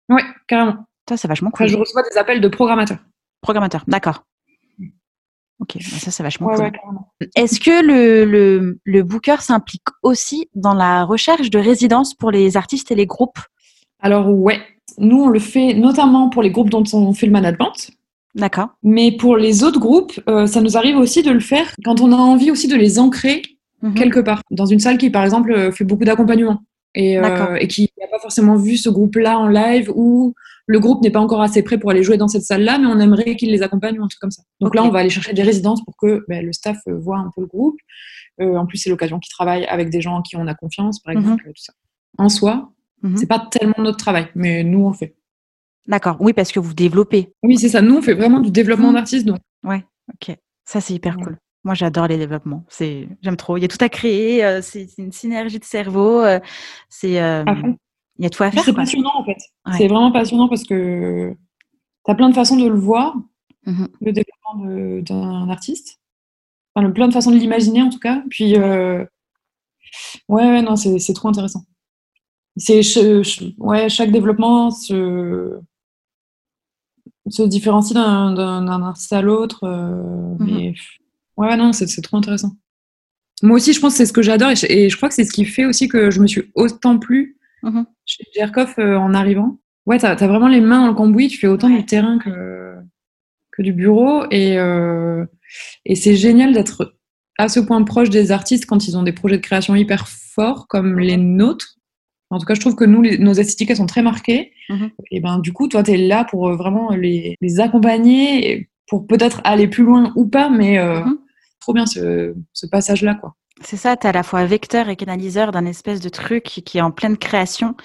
[0.09, 0.85] Oui, carrément.
[1.09, 1.67] Ça, c'est vachement cool.
[1.67, 2.99] je reçois des appels de programmateurs.
[3.41, 4.23] Programmateurs, d'accord.
[5.59, 6.71] Ok, bah, ça, c'est vachement cool.
[7.35, 12.57] Est-ce que le, le, le booker s'implique aussi dans la recherche de résidence pour les
[12.57, 13.37] artistes et les groupes?
[14.01, 14.59] Alors, ouais.
[14.97, 17.91] Nous, on le fait notamment pour les groupes dont on fait le management.
[18.35, 18.69] D'accord.
[18.83, 22.11] Mais pour les autres groupes, euh, ça nous arrive aussi de le faire quand on
[22.11, 23.41] a envie aussi de les ancrer
[23.81, 23.95] Mhm.
[23.95, 24.41] quelque part.
[24.49, 26.63] Dans une salle qui, par exemple, euh, fait beaucoup d'accompagnement
[26.95, 27.49] et, D'accord.
[27.51, 30.33] euh, et qui n'a pas forcément vu ce groupe-là en live ou
[30.65, 32.99] le groupe n'est pas encore assez prêt pour aller jouer dans cette salle-là, mais on
[32.99, 34.43] aimerait qu'il les accompagne ou un truc comme ça.
[34.61, 37.17] Donc là, on va aller chercher des résidences pour que ben, le staff euh, voit
[37.17, 37.77] un peu le groupe.
[38.41, 40.99] Euh, en plus, c'est l'occasion qu'ils travaillent avec des gens en qui on a confiance,
[41.01, 41.19] par Mhm.
[41.21, 41.43] exemple.
[41.47, 41.73] Tout ça.
[42.17, 42.71] En soi,
[43.01, 43.17] Mhm.
[43.17, 45.15] c'est pas tellement notre travail, mais nous, on fait.
[45.87, 46.15] D'accord.
[46.21, 47.33] Oui, parce que vous développez.
[47.43, 47.81] Oui, c'est ça.
[47.81, 48.93] Nous, on fait vraiment du développement Mhm.
[48.95, 49.25] d'artistes.
[49.25, 49.83] Donc, Ouais.
[50.13, 50.35] Ok.
[50.65, 51.23] Ça, c'est hyper Ouais.
[51.23, 51.37] cool.
[51.65, 52.63] Moi, j'adore les développements.
[52.69, 53.57] C'est, j'aime trop.
[53.57, 54.43] Il y a tout à créer.
[54.45, 56.21] euh, c'est une synergie de cerveau.
[56.21, 56.39] euh,
[56.89, 57.43] c'est, euh.
[58.23, 58.65] Il y a tout à Puis faire.
[58.65, 59.37] C'est passionnant, en fait.
[59.65, 59.73] Ouais.
[59.77, 61.35] C'est vraiment passionnant parce que
[62.05, 63.15] tu as plein de façons de le voir,
[63.65, 63.87] Mhm.
[64.01, 65.99] le développement d'un artiste.
[66.75, 68.23] Enfin, le- plein de façons de l'imaginer, en tout cas.
[68.29, 69.03] Puis, euh,
[70.29, 71.63] ouais, ouais, non, c'est trop intéressant.
[72.55, 72.81] C'est
[73.57, 75.59] ouais, chaque développement se,
[77.29, 79.63] se différencie d'un artiste à l'autre.
[79.63, 80.45] euh, Mhm.
[80.45, 80.73] Mais
[81.37, 82.51] ouais, ouais, non, c'est trop intéressant.
[83.41, 85.15] Moi aussi, je pense que c'est ce que j'adore et, je- et je crois que
[85.15, 87.85] c'est ce qui fait aussi que je me suis autant plu Mhm.
[88.17, 89.59] Chez Jerkov euh, en arrivant.
[89.85, 91.77] Ouais, t'as as vraiment les mains dans le cambouis, tu fais autant Ouais.
[91.79, 92.75] du terrain que,
[93.51, 95.25] que du bureau et, euh,
[95.85, 96.95] et c'est génial d'être
[97.37, 100.67] à ce point proche des artistes quand ils ont des projets de création hyper forts
[100.67, 101.75] comme les nôtres.
[102.29, 104.53] En tout cas, je trouve que nous, les- nos esthétiques, elles sont très marquées.
[104.69, 104.89] Mhm.
[105.11, 109.05] Et ben, du coup, toi, tu es là pour euh, vraiment les, les accompagner, pour
[109.07, 111.17] peut-être aller plus loin ou pas, mais euh, Mhm.
[111.59, 113.35] trop bien ce, ce passage-là, quoi.
[113.61, 116.77] C'est ça, tu es à la fois vecteur et canaliseur d'un espèce de truc qui
[116.79, 117.75] est en pleine création.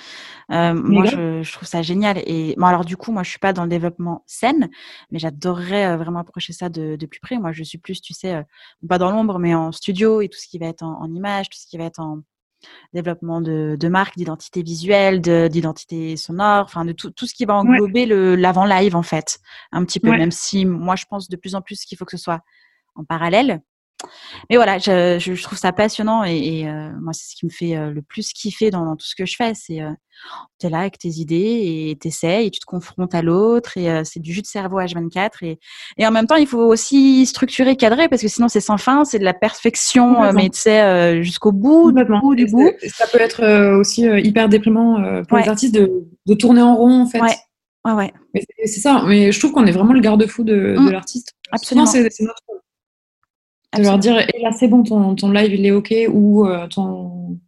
[0.51, 2.23] Euh, moi, je, je trouve ça génial.
[2.27, 4.71] Et bon, alors du coup, moi, je suis pas dans le développement scène,
[5.11, 7.39] mais j'adorerais euh, vraiment approcher ça de, de plus près.
[7.39, 8.43] Moi, je suis plus, tu sais, euh,
[8.89, 11.51] pas dans l'ombre, mais en studio et tout ce qui va être en, en image,
[11.51, 12.21] tout ce qui va être en
[12.95, 17.45] développement de, de marque, d'identité visuelle, de- d'identité sonore, enfin de tout, tout ce qui
[17.45, 19.39] va englober le l'avant live en fait,
[19.71, 20.09] un petit peu.
[20.11, 20.19] Ouais.
[20.19, 22.41] Même si moi, je pense de plus en plus qu'il faut que ce soit
[22.95, 23.61] en parallèle.
[24.49, 27.77] Mais voilà, je, trouve ça passionnant et, et, euh, moi, c'est ce qui me fait
[27.77, 29.53] euh, le plus kiffer dans, dans tout ce que je fais.
[29.55, 29.91] C'est euh,
[30.61, 33.91] tu es là avec tes idées et t'essayes et tu te confrontes à l'autre et
[33.91, 35.59] euh, c'est du jus de cerveau H24 et,
[35.97, 39.05] et en même temps, il faut aussi structurer, cadrer parce que sinon c'est sans fin,
[39.05, 42.21] c'est de la perfection, mais tu sais, jusqu'au bout, du Complètement.
[42.21, 42.71] bout, du Et bout.
[42.81, 45.43] c'est- Ça peut être aussi hyper déprimant pour Ouais.
[45.43, 45.91] les artistes de,
[46.27, 47.21] de tourner en rond, en fait.
[47.21, 47.35] Ouais.
[47.85, 49.03] Ouais, ouais, Mais c'est- ça.
[49.07, 51.33] Mais je trouve qu'on est vraiment le garde-fou de, de l'artiste.
[51.53, 51.87] Absolument.
[51.87, 52.43] C'est notre
[53.77, 56.67] De leur dire, et là, c'est bon, ton, ton live, il est OK, ou euh,
[56.69, 57.39] ton.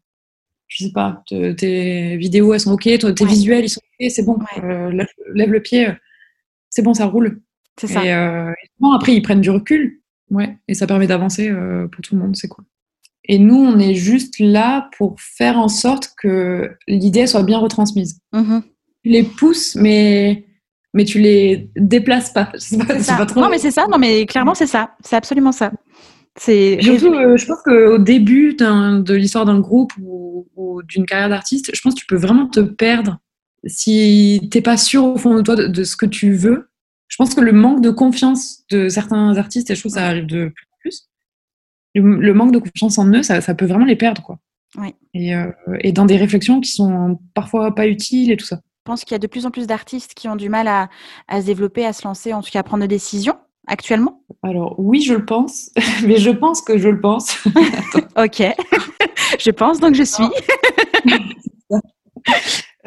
[0.68, 3.30] Je sais pas, te- tes vidéos, elles sont OK, ton- tes Ouais.
[3.30, 4.36] visuels, ils sont OK, c'est bon.
[4.38, 4.62] Ouais.
[4.64, 5.92] Euh, lève, lève le pied, euh,
[6.68, 7.40] c'est bon, ça roule.
[7.80, 8.04] C'est ça.
[8.04, 10.00] Et euh, et souvent, après, ils prennent du recul.
[10.30, 10.56] Ouais.
[10.68, 11.50] Et ça permet d'avancer
[11.90, 12.64] pour tout le monde, c'est cool.
[13.24, 18.20] Et nous, on est juste là pour faire en sorte que l'idée soit bien retransmise.
[18.32, 18.62] Mhm.
[19.04, 20.44] Tu les pousses, mais,
[20.94, 22.50] mais tu les déplaces pas.
[22.58, 23.16] C'est pas, C'est c'est ça.
[23.16, 23.86] pas trop- Non, mais c'est ça.
[23.90, 24.92] Non, mais clairement, c'est ça.
[25.04, 25.72] C'est absolument ça.
[26.38, 31.28] C'est Surtout, euh, je pense qu'au début de l'histoire d'un groupe ou, ou d'une carrière
[31.28, 33.18] d'artiste, je pense que tu peux vraiment te perdre
[33.66, 36.68] si t'es pas sûr au fond de toi de, de ce que tu veux.
[37.08, 40.06] Je pense que le manque de confiance de certains artistes, et je trouve que ça
[40.06, 41.08] arrive de plus en plus,
[41.96, 44.22] le, le manque de confiance en eux, ça, ça peut vraiment les perdre.
[44.22, 44.38] Quoi.
[45.14, 45.50] Et, euh,
[45.80, 48.60] et dans des réflexions qui sont parfois pas utiles et tout ça.
[48.80, 50.88] Je pense qu'il y a de plus en plus d'artistes qui ont du mal à,
[51.28, 53.34] à se développer, à se lancer, en tout cas à prendre des décisions
[53.66, 54.22] actuellement.
[54.42, 55.70] Alors oui, je le pense,
[56.06, 57.36] mais je pense que je le pense.
[58.16, 58.42] Ok.
[59.38, 60.24] je pense donc je suis.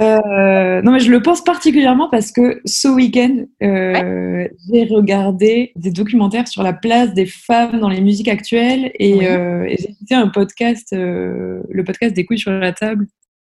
[0.02, 5.92] Euh, non, mais je le pense particulièrement parce que ce week-end, euh, j'ai regardé des
[5.92, 9.26] documentaires sur la place des femmes dans les musiques actuelles et, Oui.
[9.28, 13.06] euh, et j'ai écouté un podcast, le podcast des couilles sur la table,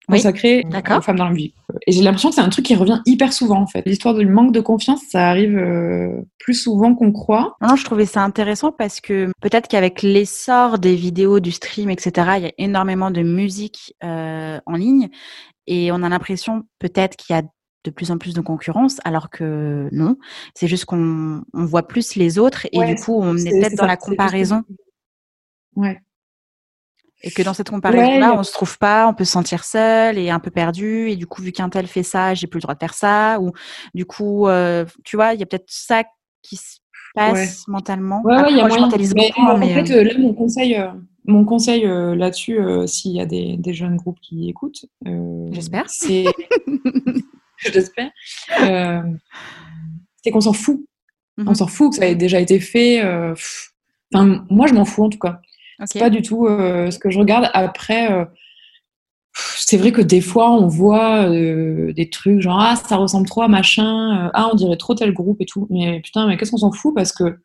[0.09, 0.99] consacré d'accord.
[0.99, 1.55] aux femmes dans la musique.
[1.87, 3.83] Et j'ai l'impression que c'est un truc qui revient hyper souvent en fait.
[3.87, 7.57] L'histoire du manque de confiance, ça arrive euh, plus souvent qu'on croit.
[7.61, 12.13] Non, je trouvais ça intéressant parce que peut-être qu'avec l'essor des vidéos, du stream, etc.,
[12.37, 15.09] il y a énormément de musique euh, en ligne
[15.67, 17.43] et on a l'impression peut-être qu'il y a
[17.85, 20.17] de plus en plus de concurrence, alors que non.
[20.55, 23.77] C'est juste qu'on on voit plus les autres et Ouais, du coup, on est peut-être
[23.77, 24.63] dans ça, la comparaison
[25.77, 26.01] Ouais.
[27.23, 30.19] Et que dans cette comparaison-là, Ouais, on se trouve pas, on peut se sentir seul
[30.19, 32.63] et un peu perdu et du coup, vu qu'un tel fait ça, j'ai plus le
[32.63, 33.53] droit de faire ça ou
[33.95, 36.05] du coup, euh, tu vois, il y a peut-être ça
[36.43, 36.79] qui se
[37.15, 38.21] passe mentalement.
[38.25, 38.87] Ouais, ouais, Après, il y a moi, je moyen.
[38.87, 40.89] mentalise Mais, beaucoup, hein, en fait, euh, euh, là, mon conseil, euh,
[41.25, 44.85] mon conseil euh, là-dessus, s'il y a des, des jeunes groupes qui écoutent,
[45.53, 45.89] J'espère.
[45.89, 46.25] C'est,
[47.59, 48.11] j'espère,
[50.23, 50.85] c'est qu'on s'en fout.
[51.37, 51.49] Mhm.
[51.49, 53.01] On s'en fout que ça ait déjà été fait.
[54.13, 55.41] Enfin, moi, je m'en fous en tout cas.
[55.87, 57.51] C'est pas du tout euh, ce que je regarde.
[57.55, 58.25] Après, euh,
[59.33, 63.43] c'est vrai que des fois, on voit euh, des trucs genre ah ça ressemble trop
[63.43, 65.67] à machin, euh, ah on dirait trop tel groupe et tout.
[65.71, 66.95] Mais putain, mais qu'est-ce qu'on s'en fout?
[66.95, 67.39] Parce que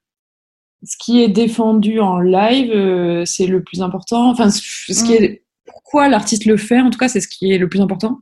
[0.83, 4.29] ce qui est défendu en live, euh, c'est le plus important.
[4.29, 5.23] Enfin, ce qui Mm.
[5.23, 8.19] est pourquoi l'artiste le fait, en tout cas, c'est ce qui est le plus important.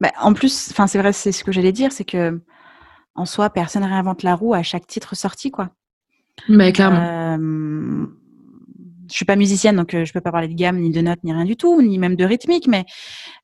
[0.00, 2.40] Bah, en plus, enfin, c'est vrai, c'est ce que j'allais dire, c'est que
[3.14, 5.70] en soi, personne réinvente la roue à chaque titre sorti, quoi.
[6.48, 8.06] Mais Euh,
[9.12, 11.22] je suis pas musicienne, donc euh, je peux pas parler de gamme, ni de notes,
[11.22, 12.84] ni rien du tout, ni même de rythmique, mais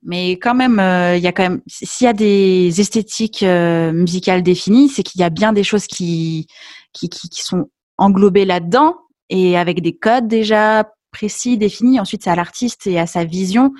[0.02, 3.92] mais quand même, euh, il y a quand même, s'il y a des esthétiques euh,
[3.92, 6.46] musicales définies, c'est qu'il y a bien des choses qui
[6.92, 8.96] qui, qui, qui sont englobées là-dedans
[9.28, 12.00] et avec des codes déjà précis, définis.
[12.00, 13.72] Ensuite, c'est à l'artiste et à sa vision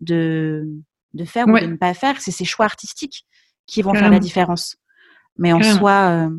[0.00, 0.66] de
[1.14, 2.20] de faire ou de ne pas faire.
[2.20, 3.24] C'est ses choix artistiques
[3.66, 4.76] qui vont faire la différence.
[5.38, 5.78] Mais en Carrément.
[5.78, 6.30] soi, euh,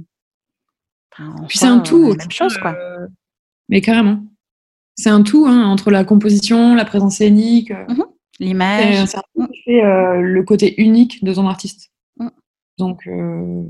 [1.20, 2.10] en Puis c'est un tout.
[2.10, 2.74] la même chose, quoi.
[2.76, 3.08] euh,
[3.70, 4.20] mais carrément.
[4.98, 7.72] C'est un tout hein, entre la composition, la présence scénique.
[7.72, 9.06] euh, C'est L'image.
[9.08, 11.92] c'est un tout qui fait euh, le côté unique de ton artiste.
[12.18, 12.30] Mm.
[12.78, 13.64] Donc euh,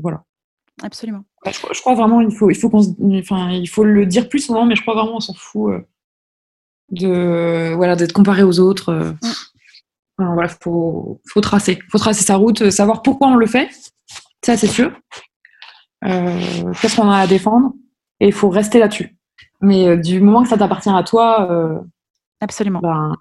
[0.00, 0.24] voilà.
[0.82, 1.24] Absolument.
[1.46, 4.28] Je, je crois vraiment il faut il faut qu'on se- enfin il faut le dire
[4.28, 5.80] plus souvent, mais je crois vraiment on s'en fout euh,
[6.90, 9.14] de voilà d'être comparé aux autres.
[10.18, 13.68] Enfin, voilà, faut faut tracer, faut tracer sa route, savoir pourquoi on le fait.
[14.44, 14.92] Ça c'est sûr.
[16.02, 17.72] Qu'est-ce qu'on a à défendre?
[18.20, 19.16] Et il faut rester là-dessus.
[19.62, 21.78] Mais euh, du moment que ça t'appartient à toi, euh,
[22.40, 22.80] Absolument.
[22.80, 23.14] ben.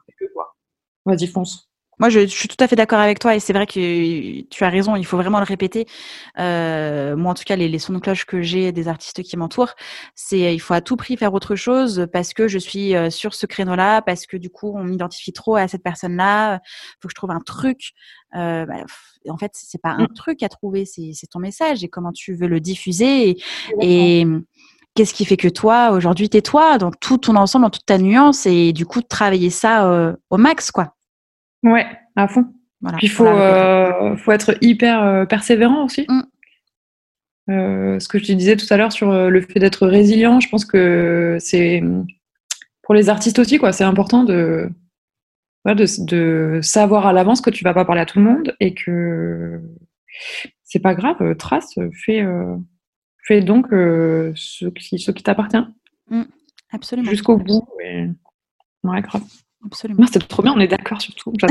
[1.06, 1.72] Vas-y fonce.
[2.02, 4.70] Moi, je, suis tout à fait d'accord avec toi et c'est vrai que tu as
[4.70, 5.86] raison, il faut vraiment le répéter.
[6.40, 9.38] Euh, moi, en tout cas, les, les sons de cloche que j'ai des artistes qui
[9.38, 9.76] m'entourent,
[10.16, 13.36] c'est il faut à tout prix faire autre chose parce que je suis euh, sur
[13.36, 16.56] ce créneau-là, parce que du coup, on m'identifie trop à cette personne-là.
[16.56, 17.92] Il faut que je trouve un truc.
[18.36, 18.84] Euh, bah,
[19.30, 20.14] en fait, c'est pas un mmh.
[20.16, 23.42] truc à trouver, c'est ton message et comment tu veux le diffuser et,
[23.80, 24.26] et
[24.96, 27.98] qu'est-ce qui fait que toi, aujourd'hui, t'es toi dans tout ton ensemble, dans toute ta
[27.98, 30.96] nuance et du coup, travailler ça euh, au max, quoi.
[31.64, 31.86] Ouais,
[32.16, 32.46] à fond.
[32.82, 36.06] Voilà, Puis il faut, euh, faut être hyper euh, persévérant aussi.
[36.08, 36.22] Mm.
[37.48, 40.64] Ce que je te disais tout à l'heure sur le fait d'être résilient, je pense
[40.64, 41.84] que c'est
[42.82, 43.74] pour les artistes aussi, quoi.
[43.74, 44.70] C'est important de,
[45.66, 48.74] de, de, savoir à l'avance que tu vas pas parler à tout le monde et
[48.74, 49.60] que
[50.64, 51.36] c'est pas grave.
[51.36, 52.26] Trace, fais,
[53.24, 55.64] fais donc ce qui, ce qui t'appartient.
[56.10, 56.24] Mm.
[56.72, 57.10] Absolument.
[57.10, 57.68] Jusqu'au bout.
[57.84, 58.08] Et...
[58.84, 59.24] Ouais, grave.
[59.66, 60.06] Absolument.
[60.12, 61.34] C'est trop bien, on est d'accord sur tout.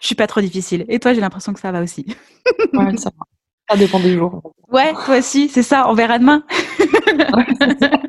[0.00, 0.84] Je suis pas trop difficile.
[0.88, 2.06] Et toi, j'ai l'impression que ça va aussi.
[2.72, 3.24] ouais, ça va.
[3.68, 4.54] Ça dépend des jours.
[4.68, 5.88] Ouais, toi aussi, c'est ça.
[5.88, 6.44] On verra demain.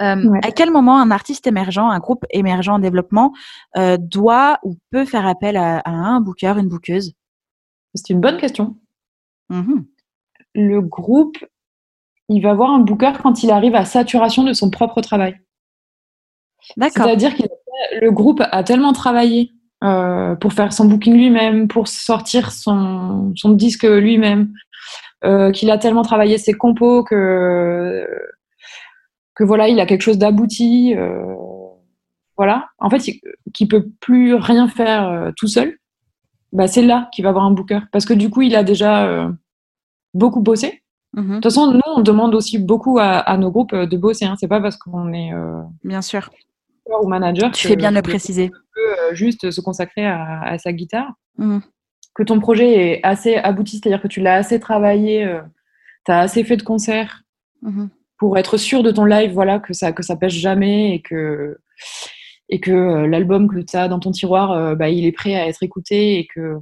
[0.00, 3.34] Euh, à quel moment un artiste émergent, un groupe émergent en développement
[3.76, 7.12] euh, doit ou peut faire appel à, un booker, une bookeuse?
[7.94, 8.78] C'est une bonne question.
[9.50, 9.84] Mm-hmm.
[10.54, 11.38] Le groupe,
[12.28, 15.40] il va voir un booker quand il arrive à saturation de son propre travail.
[16.76, 17.42] C'est-à-dire que
[18.00, 23.50] le groupe a tellement travaillé euh, pour faire son booking lui-même, pour sortir son, son
[23.50, 24.52] disque lui-même,
[25.24, 28.06] euh, qu'il a tellement travaillé ses compos que
[29.34, 30.94] que voilà, il a quelque chose d'abouti.
[30.96, 31.34] Euh,
[32.36, 33.02] voilà, en fait,
[33.54, 35.78] qui peut plus rien faire euh, tout seul.
[36.52, 39.30] Bah, c'est là qu'il va avoir un booker parce que du coup, il a déjà
[40.14, 40.82] euh, beaucoup bossé.
[41.16, 41.28] Mm-hmm.
[41.28, 44.24] De toute façon, nous, on demande aussi beaucoup à, à nos groupes de bosser.
[44.24, 44.36] Hein.
[44.38, 45.32] C'est pas parce qu'on est
[45.84, 46.30] bien sûr
[47.00, 47.50] ou manager.
[47.52, 48.50] Tu fais bien de le préciser.
[48.50, 51.12] Peut euh, juste se consacrer à, sa guitare.
[51.38, 51.58] Mmh.
[52.14, 55.40] Que ton projet est assez abouti, c'est-à-dire que tu l'as assez travaillé, euh,
[56.04, 57.22] tu as assez fait de concerts
[57.62, 57.86] mmh.
[58.18, 61.58] pour être sûr de ton live, voilà, que ça que ça pêche jamais et que
[62.50, 65.48] et que euh, l'album que tu as dans ton tiroir, bah, il est prêt à
[65.48, 66.58] être écouté et que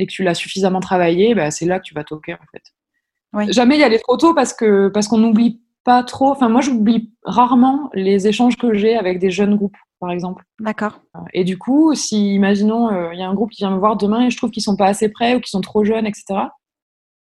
[0.00, 3.52] et que tu l'as suffisamment travaillé, bah, c'est là que tu vas toquer en fait.
[3.52, 6.30] Jamais y aller trop tôt parce que parce qu'on oublie pas trop.
[6.30, 10.44] Enfin, moi, j'oublie rarement les échanges que j'ai avec des jeunes groupes, par exemple.
[10.58, 11.00] D'accord.
[11.32, 13.96] Et du coup, si, imaginons, euh, il y a un groupe qui vient me voir
[13.96, 16.24] demain et je trouve qu'ils sont pas assez prêts ou qu'ils sont trop jeunes, etc.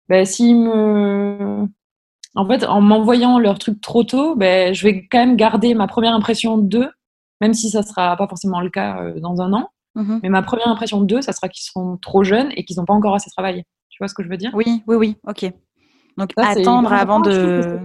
[0.08, 1.66] Ben, s'ils me.
[2.36, 5.88] En fait, en m'envoyant leur truc trop tôt, ben, je vais quand même garder ma
[5.88, 6.90] première impression d'eux,
[7.40, 9.70] même si ça sera pas forcément le cas euh, dans un an.
[9.96, 10.20] Mm-hmm.
[10.22, 12.94] Mais ma première impression d'eux, ça sera qu'ils seront trop jeunes et qu'ils n'ont pas
[12.94, 13.64] encore assez travaillé.
[13.88, 14.50] Tu vois ce que je veux dire?
[14.54, 15.52] Oui, oui, oui, ok.
[16.16, 17.80] Donc attendre avant de.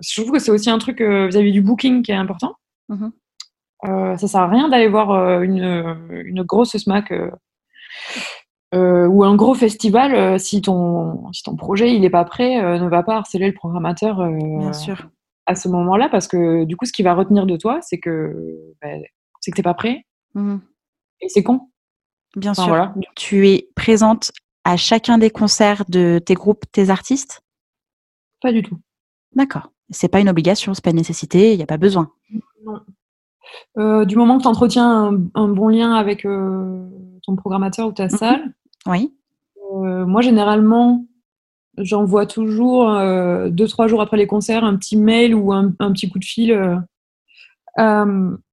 [0.00, 2.54] Je trouve que c'est aussi un truc euh, vis-à-vis du booking qui est important.
[2.88, 3.08] Mmh
[3.86, 7.14] euh, ça sert à rien d'aller voir euh, une, une, grosse SMAC
[8.72, 13.04] ou un gros festival si ton, si ton projet il n'est pas prêt, ne va
[13.04, 15.08] pas harceler le programmateur Bien sûr.
[15.46, 18.56] à ce moment-là parce que du coup, ce qui va retenir de toi, c'est que
[18.82, 18.88] bah,
[19.38, 20.56] c'est que t'es pas prêt mmh
[21.20, 21.60] et c'est con.
[22.36, 22.92] Bien sûr.
[23.16, 24.32] Tu es présente
[24.64, 27.40] à chacun des concerts de tes groupes, tes artistes?
[28.40, 28.78] Pas du tout.
[29.34, 29.72] D'accord.
[29.90, 32.10] C'est pas une obligation, c'est pas une nécessité, il n'y a pas besoin.
[32.64, 32.80] Non.
[33.78, 36.86] Euh, du moment que tu entretiens un, bon lien avec euh,
[37.22, 38.10] ton programmateur ou ta mhm.
[38.10, 38.54] salle.
[38.86, 39.14] Oui.
[39.74, 41.06] Euh, moi, généralement,
[41.78, 42.88] j'envoie toujours
[43.50, 46.52] deux, trois jours après les concerts un petit mail ou un, petit coup de fil
[47.78, 48.04] à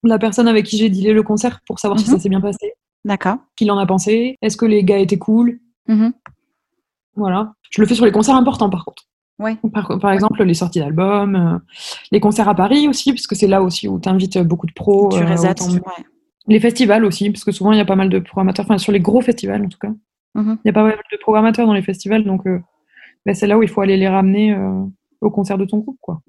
[0.03, 2.19] la personne avec qui j'ai dealé le concert pour savoir si ça mhm.
[2.19, 2.73] s'est bien passé.
[3.03, 3.37] D'accord.
[3.55, 4.37] Qu'il en a pensé.
[4.41, 5.59] Est-ce que les gars étaient cool?
[5.87, 6.13] Mhm.
[7.15, 7.53] Voilà.
[7.69, 9.03] Je le fais sur les concerts importants, par contre.
[9.37, 9.57] Ouais.
[9.73, 11.57] Par, exemple, les sorties d'albums, euh,
[12.11, 14.71] les concerts à Paris aussi, parce que c'est là aussi où tu invites beaucoup de
[14.71, 15.09] pros.
[15.09, 15.79] Tu euh,
[16.47, 18.93] Les festivals aussi, parce que souvent il y a pas mal de programmateurs, enfin sur
[18.93, 19.91] les gros festivals en tout cas.
[20.35, 20.57] Mhm.
[20.63, 22.61] Il y a pas mal de programmateurs dans les festivals, donc euh,
[23.25, 24.57] ben, c'est là où il faut aller les ramener
[25.19, 25.97] au concert de ton groupe.
[25.99, 26.21] quoi.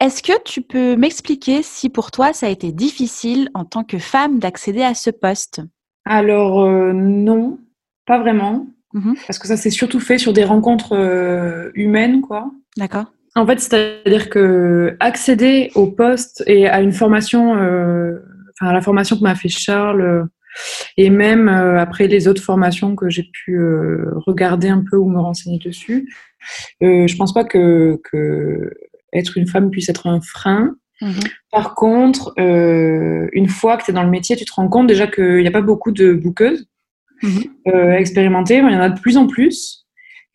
[0.00, 3.98] Est-ce que tu peux m'expliquer si pour toi ça a été difficile en tant que
[3.98, 5.60] femme d'accéder à ce poste?
[6.06, 7.58] Alors non,
[8.06, 8.66] pas vraiment.
[8.92, 9.14] Mhm.
[9.26, 12.50] Parce que ça s'est surtout fait sur des rencontres euh, humaines, quoi.
[12.76, 13.12] D'accord.
[13.36, 18.18] En fait, c'est-à-dire que accéder au poste et à une formation, euh,
[18.54, 20.24] enfin à la formation que m'a fait Charles, euh,
[20.96, 23.56] et même après les autres formations que j'ai pu
[24.26, 26.12] regarder un peu ou me renseigner dessus,
[26.80, 28.68] je pense pas que, que,
[29.12, 30.76] être une femme puisse être un frein.
[31.00, 31.20] Mhm.
[31.50, 35.06] Par contre, une fois que tu es dans le métier, tu te rends compte déjà
[35.06, 36.68] qu'il n'y a pas beaucoup de bouqueuses
[37.68, 38.58] euh, expérimenter.
[38.58, 39.86] Il y en a de plus en plus.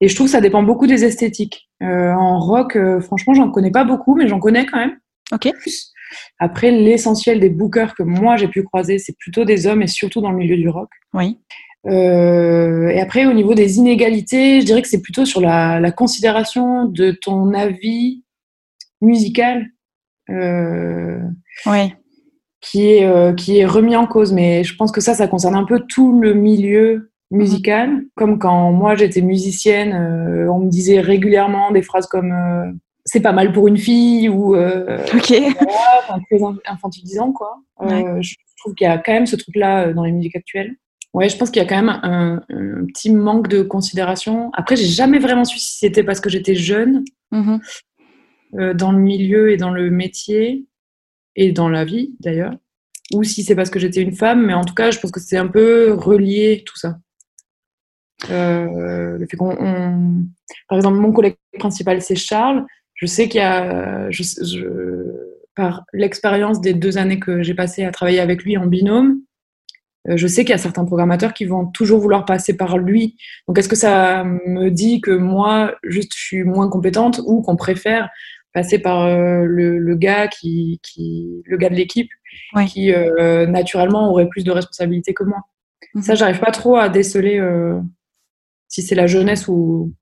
[0.02, 1.70] Et je trouve que ça dépend beaucoup des esthétiques.
[1.82, 4.98] Euh, en rock, euh, franchement, j'en connais pas beaucoup, mais j'en connais quand même.
[5.32, 5.50] Ok.
[6.40, 10.22] Après, l'essentiel des bookers que moi j'ai pu croiser, c'est plutôt des hommes et surtout
[10.22, 10.90] dans le milieu du rock.
[11.14, 11.40] Oui.
[11.88, 15.92] Euh, et après, au niveau des inégalités, je dirais que c'est plutôt sur la, la,
[15.92, 18.24] considération de ton avis
[19.02, 19.68] musical
[20.30, 21.20] euh,
[21.66, 21.94] oui.
[22.62, 24.34] qui, est, euh, qui est remis en cause.
[24.34, 27.90] Mais je pense que ça, ça concerne un peu tout le milieu musical.
[27.90, 28.08] Mm -hmm.
[28.16, 32.72] Comme quand moi j'étais musicienne, euh, on me disait régulièrement des phrases comme euh,
[33.06, 34.56] c'est pas mal pour une fille ou
[35.18, 35.30] ok
[35.60, 36.40] voilà, très
[36.74, 37.52] infantilisant quoi.
[37.80, 38.04] Ouais.
[38.22, 40.74] je trouve qu'il y a quand même ce truc là dans les musiques actuelles.
[41.16, 44.36] Ouais, je pense qu'il y a quand même un, un, petit manque de considération.
[44.52, 47.58] Après, j'ai jamais vraiment su si c'était parce que j'étais jeune mm -hmm.
[48.54, 50.66] Euh, dans le milieu et dans le métier
[51.36, 52.54] et dans la vie d'ailleurs,
[53.14, 54.46] ou si c'est parce que j'étais une femme.
[54.46, 56.98] Mais en tout cas, je pense que c'est un peu relié tout ça.
[58.30, 59.20] Euh,
[60.70, 62.66] par exemple, mon collègue principal c'est Charles.
[62.94, 64.24] Je sais qu'il y a, je,
[65.56, 69.20] par l'expérience des deux années que j'ai passées à travailler avec lui en binôme,
[70.08, 73.18] je sais qu'il y a certains programmateurs qui vont toujours vouloir passer par lui.
[73.48, 77.56] Donc, est-ce que ça me dit que moi, juste, je suis moins compétente ou qu'on
[77.56, 78.10] préfère
[78.56, 82.10] passer par euh, le, le, gars qui, qui, le gars de l'équipe
[82.56, 82.66] oui.
[82.66, 85.42] qui euh, naturellement aurait plus de responsabilités que moi.
[85.94, 86.04] Mm -hmm.
[86.04, 87.80] Ça, j'arrive pas trop à déceler euh,
[88.70, 89.94] si c'est la jeunesse ou,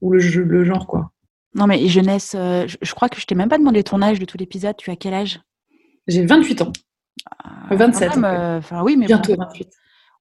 [0.00, 0.18] ou le,
[0.54, 1.12] le, genre, quoi.
[1.54, 4.26] Non, mais jeunesse, je, je, crois que je t'ai même pas demandé ton âge de
[4.26, 4.76] tout l'épisode.
[4.76, 5.40] Tu as quel âge?
[6.08, 6.72] J'ai 28 ans.
[7.70, 8.16] Euh, 27.
[8.16, 9.68] Même, euh, oui, mais Bientôt bon, 28.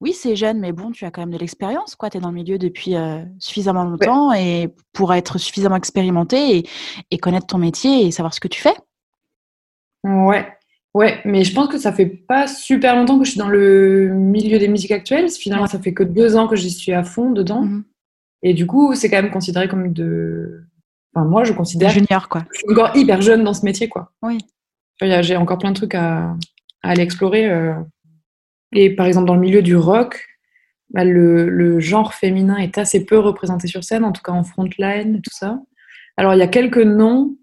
[0.02, 2.10] Oui, c'est jeune, mais bon, tu as quand même de l'expérience, quoi.
[2.10, 4.64] Tu es dans le milieu depuis euh, suffisamment longtemps ouais.
[4.64, 6.70] et pour être suffisamment expérimenté et,
[7.12, 8.76] et, connaître ton métier et savoir ce que tu fais.
[10.04, 10.46] Ouais,
[10.94, 14.10] ouais, mais je pense que ça fait pas super longtemps que je suis dans le
[14.10, 15.30] milieu des musiques actuelles.
[15.30, 17.62] Finalement, ça fait que deux ans que j'y suis à fond dedans.
[17.62, 17.70] Mhm.
[17.70, 17.84] Mm -hmm.
[18.46, 20.64] Et du coup, c'est quand même considéré comme de.
[21.16, 21.90] Enfin, moi, je considère.
[21.90, 22.44] Junior, quoi.
[22.52, 24.12] Je suis encore hyper jeune dans ce métier, quoi.
[24.22, 24.38] Oui.
[25.02, 26.36] J'ai encore plein de trucs à,
[26.84, 27.50] à aller explorer.
[27.50, 27.74] Euh.
[28.74, 30.26] Et par exemple, dans le milieu du rock,
[30.90, 34.44] bah, le, le, genre féminin est assez peu représenté sur scène, en tout cas en
[34.44, 35.60] frontline, tout ça.
[36.18, 37.36] Alors, il y a quelques noms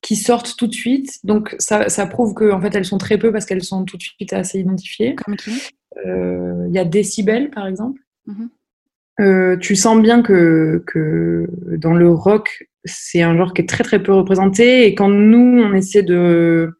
[0.00, 3.18] qui sortent tout de suite, donc ça, ça prouve qu'en en fait, elles sont très
[3.18, 5.16] peu parce qu'elles sont tout de suite assez identifiées.
[5.16, 5.60] Comme qui?
[6.06, 8.00] Euh, Il y a Décibel, par exemple.
[8.26, 9.24] Mm -hmm.
[9.24, 13.84] euh, tu sens bien que, que dans le rock, c'est un genre qui est très
[13.84, 16.77] très peu représenté, et quand nous, on essaie de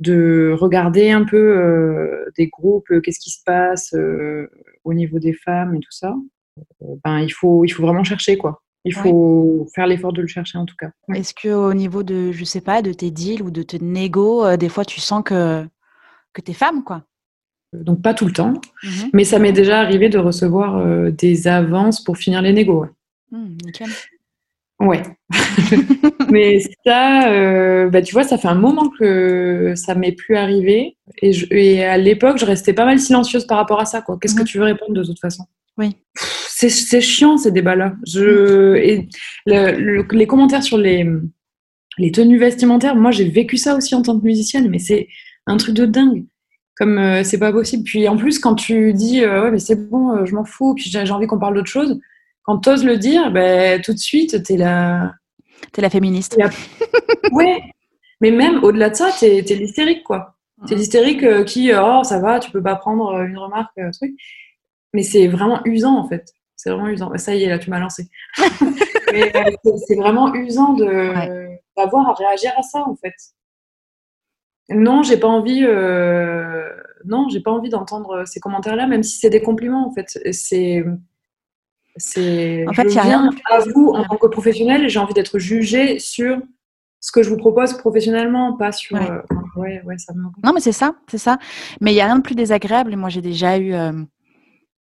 [0.00, 4.48] de regarder un peu euh, des groupes, euh, qu'est-ce qui se passe euh,
[4.84, 6.14] au niveau des femmes et tout ça.
[7.04, 8.62] ben, il, faut, il faut vraiment chercher, quoi.
[8.84, 9.70] Il faut oui.
[9.74, 10.90] faire l'effort de le chercher, en tout cas.
[11.12, 14.68] Est-ce qu'au niveau de, je sais pas, de tes deals ou de tes négos, des
[14.68, 15.66] fois, tu sens que,
[16.32, 17.02] que tu es femme, quoi?
[17.72, 18.52] Donc, pas tout le temps.
[18.52, 19.10] Mm -hmm.
[19.12, 20.70] Mais ça m'est déjà arrivé de recevoir
[21.12, 22.82] des avances pour finir les négos.
[22.82, 22.90] Ouais.
[23.30, 23.56] Mmh.
[24.80, 25.02] Ouais.
[26.30, 30.96] mais ça, euh, bah, tu vois, ça fait un moment que ça m'est plus arrivé.
[31.20, 34.04] Et, je, et à l'époque, je restais pas mal silencieuse par rapport à ça.
[34.20, 34.38] Qu'est-ce mmh.
[34.38, 35.44] que tu veux répondre de toute façon?
[35.78, 35.96] Oui.
[36.14, 37.94] C'est chiant ces débats-là.
[38.04, 39.08] Je, et
[39.46, 41.08] le, le, les commentaires sur les,
[41.98, 45.06] les tenues vestimentaires, moi j'ai vécu ça aussi en tant que musicienne, mais c'est
[45.46, 46.24] un truc de dingue.
[46.76, 47.84] Comme euh, c'est pas possible.
[47.84, 50.90] Puis en plus, quand tu dis euh, ouais, mais c'est bon, je m'en fous, puis
[50.90, 52.00] j'ai envie qu'on parle d'autre chose
[52.48, 55.12] quand tu oses le dire, ben, tout de suite, tu es la.
[55.70, 56.34] T'es la féministe.
[56.38, 56.48] La...
[57.32, 57.62] ouais.
[58.22, 60.34] Mais même au-delà de ça, tu es, l'hystérique, quoi.
[60.66, 63.90] Tu es l'hystérique euh, qui, oh, ça va, tu peux pas prendre une remarque, un
[63.90, 64.12] truc.
[64.94, 66.32] Mais c'est vraiment usant, en fait.
[66.56, 67.14] C'est vraiment usant.
[67.18, 68.08] Ça y est, là, tu m'as lancé.
[69.14, 72.10] Euh, c'est vraiment usant d'avoir ouais.
[72.10, 73.14] à réagir à ça, en fait.
[74.68, 75.64] Non, j'ai pas envie.
[75.64, 76.68] Euh...
[77.06, 80.18] Non, j'ai pas envie d'entendre ces commentaires-là, même si c'est des compliments, en fait.
[80.32, 80.84] C'est
[81.98, 83.30] c'est en fait, je y a rien.
[83.50, 86.38] à vous en tant que professionnel j'ai envie d'être jugée sur
[87.00, 88.96] ce que je vous propose professionnellement, pas sur.
[88.96, 89.10] Ouais.
[89.10, 89.22] Euh,
[89.56, 90.24] ouais, ouais, ça me...
[90.44, 91.38] Non, mais c'est ça, c'est ça.
[91.80, 92.92] Mais il y a rien de plus désagréable.
[92.92, 93.92] Et moi, j'ai déjà eu euh,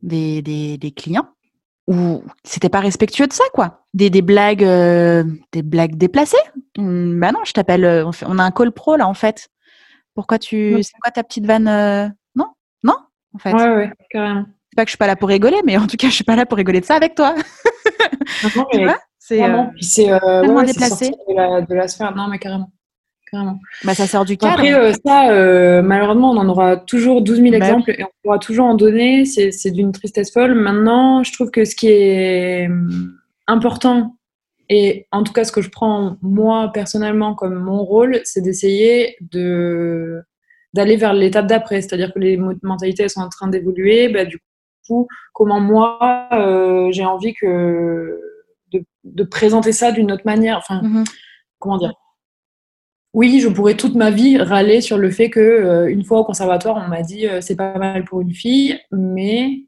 [0.02, 1.30] des, des, des, clients
[1.88, 3.86] où c'était pas respectueux de ça, quoi.
[3.94, 6.38] Des, des blagues, euh, des blagues déplacées.
[6.78, 7.86] Hum, bah non, je t'appelle.
[8.26, 9.50] On, a un call pro là, en fait.
[10.14, 11.66] Pourquoi tu, c'est quoi ta petite vanne
[12.36, 12.48] Non,
[12.84, 12.98] non,
[13.34, 13.54] en fait.
[13.54, 14.46] Ouais, ouais, carrément.
[14.72, 16.24] C'est pas que je suis pas là pour rigoler, mais en tout cas, je suis
[16.24, 17.36] pas là pour rigoler de ça avec toi.
[18.56, 21.10] Non, tu mais vois C'est Vraiment, euh, c'est euh, ouais, déplacé.
[21.10, 22.16] de la, de la sphère.
[22.16, 22.72] Non, mais carrément.
[23.30, 23.60] carrément.
[23.84, 24.54] bah, ça sort du cadre.
[24.54, 28.10] Après, euh, ça, euh, malheureusement, on en aura toujours 12 000 Bah exemples et on
[28.24, 29.26] pourra toujours en donner.
[29.26, 30.56] C'est d'une tristesse folle.
[30.56, 33.14] Maintenant, je trouve que ce qui est hum,
[33.48, 34.16] important,
[34.70, 39.18] et en tout cas ce que je prends moi personnellement comme mon rôle, c'est d'essayer
[39.20, 40.22] de
[40.74, 41.82] d'aller vers l'étape d'après.
[41.82, 44.08] C'est-à-dire que les mentalités elles sont en train d'évoluer.
[44.08, 44.40] Bah, du
[44.92, 48.20] coup, comment moi, euh, j'ai envie que
[48.74, 50.58] de, de présenter ça d'une autre manière.
[50.58, 51.04] Enfin, Mhm.
[51.60, 51.94] comment dire?
[53.14, 56.78] Oui, je pourrais toute ma vie râler sur le fait que une fois au conservatoire,
[56.78, 59.66] on m'a dit c'est pas mal pour une fille, mais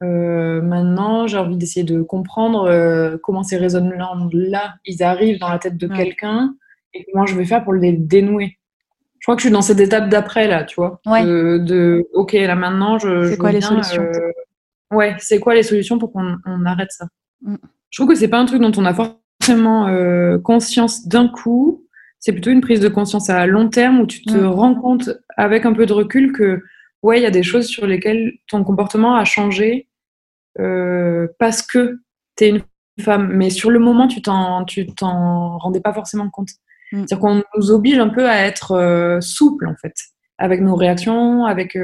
[0.00, 5.86] maintenant j'ai envie d'essayer de comprendre comment ces raisonnements-là ils arrivent dans la tête de
[5.88, 6.54] quelqu'un
[6.94, 8.56] et comment je vais faire pour les dénouer.
[9.18, 11.00] Je crois que je suis dans cette étape d'après là, tu vois,
[11.58, 13.28] de, ok là maintenant je.
[13.28, 14.04] C'est quoi les solutions?
[14.92, 17.06] Ouais, c'est quoi les solutions pour qu'on arrête ça?
[17.42, 17.56] Mm.
[17.90, 21.86] Je trouve que c'est pas un truc dont on a forcément euh, conscience d'un coup.
[22.18, 24.46] C'est plutôt une prise de conscience à long terme où tu te mm.
[24.46, 26.62] rends compte avec un peu de recul que
[27.02, 29.88] ouais, il y a des choses sur lesquelles ton comportement a changé
[30.58, 32.00] euh, parce que
[32.36, 32.62] tu es une
[33.00, 33.28] femme.
[33.32, 36.50] Mais sur le moment, tu t'en tu t'en rendais pas forcément compte.
[36.92, 36.98] Mm.
[36.98, 39.94] C'est-à-dire qu'on nous oblige un peu à être euh, souple en fait
[40.38, 41.78] avec nos réactions, avec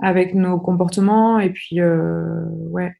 [0.00, 2.94] avec nos comportements et puis euh, ouais.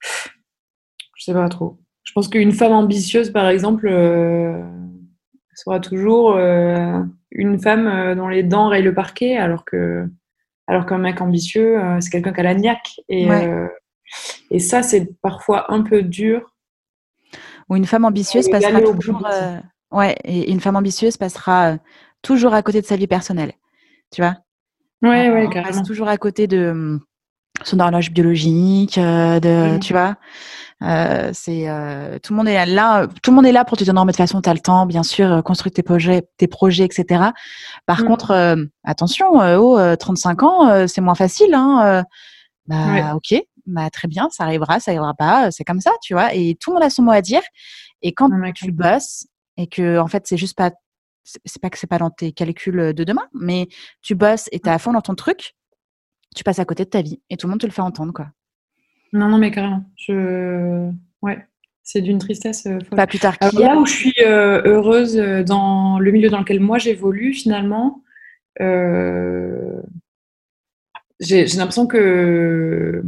[0.00, 1.78] Je sais pas trop.
[2.04, 4.62] Je pense qu'une femme ambitieuse par exemple euh,
[5.54, 10.08] sera toujours euh, une femme dont les dents rayent le parquet alors que
[10.66, 13.00] alors qu'un mec ambitieux c'est quelqu'un qui a la niaque.
[13.08, 13.28] Et
[14.50, 16.54] et ça c'est parfois un peu dur.
[17.68, 19.26] Ou une femme ambitieuse passera toujours
[19.90, 21.76] ouais et une femme ambitieuse passera
[22.22, 23.52] toujours à côté de sa vie personnelle.
[24.10, 24.36] Tu vois?
[25.02, 27.00] Ouais, ouais, on passe toujours à côté de hum,
[27.64, 29.80] son horloge biologique, euh, de, mmh.
[29.80, 30.16] tu vois.
[30.82, 33.82] Euh, c'est euh, tout le monde est là, tout le monde est là pour te
[33.82, 36.22] dire non mais de toute façon tu as le temps, bien sûr, construire tes projets,
[36.36, 37.30] tes projets, etc.
[37.86, 38.04] Par mmh.
[38.04, 39.26] contre, attention,
[39.58, 42.04] oh, 35 ans, c'est moins facile, hein.
[42.66, 46.32] bah ok, bah très bien, ça arrivera, ça arrivera pas, c'est comme ça, tu vois.
[46.34, 47.42] Et tout le monde a son mot à dire.
[48.02, 49.26] Et quand tu bosses
[49.56, 50.70] et que en fait c'est juste pas
[51.44, 53.68] c'est pas que c'est pas dans tes calculs de demain, mais
[54.02, 55.54] tu bosses et tu es à fond dans ton truc,
[56.34, 58.12] tu passes à côté de ta vie et tout le monde te le fait entendre,
[58.12, 58.28] quoi.
[59.12, 59.84] Non, non, mais carrément.
[59.96, 60.90] Je...
[61.22, 61.46] Ouais,
[61.82, 65.16] c'est d'une tristesse Pas plus tard Là où je suis heureuse
[65.46, 68.02] dans le milieu dans lequel moi j'évolue, finalement,
[71.20, 73.02] j'ai l'impression que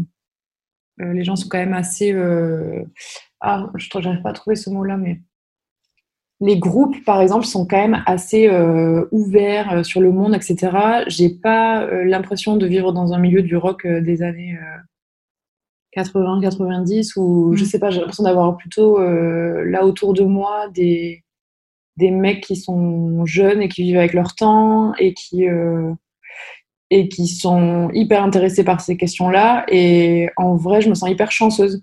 [0.99, 2.12] les gens sont quand même assez.
[3.41, 5.21] Ah, je n'arrive pas à trouver ce mot-là, mais
[6.41, 11.05] les groupes, par exemple, sont quand même assez euh, ouverts euh, sur le monde, etc.
[11.07, 14.59] J'ai pas euh, l'impression de vivre dans un milieu du rock des années
[15.93, 17.66] 80, 90, ou je mm.
[17.66, 21.24] sais pas, j'ai l'impression d'avoir plutôt là autour de moi des,
[21.97, 25.45] des mecs qui sont jeunes et qui vivent avec leur temps et qui,
[26.91, 29.66] et qui sont hyper intéressés par ces questions-là.
[29.68, 31.82] Et en vrai, je me sens hyper chanceuse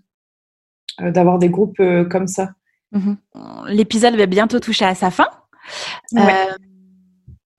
[0.99, 2.53] d'avoir des groupes comme ça.
[2.91, 3.13] Mmh
[3.67, 5.27] L'épisode va bientôt toucher à sa fin.
[6.15, 6.55] Euh,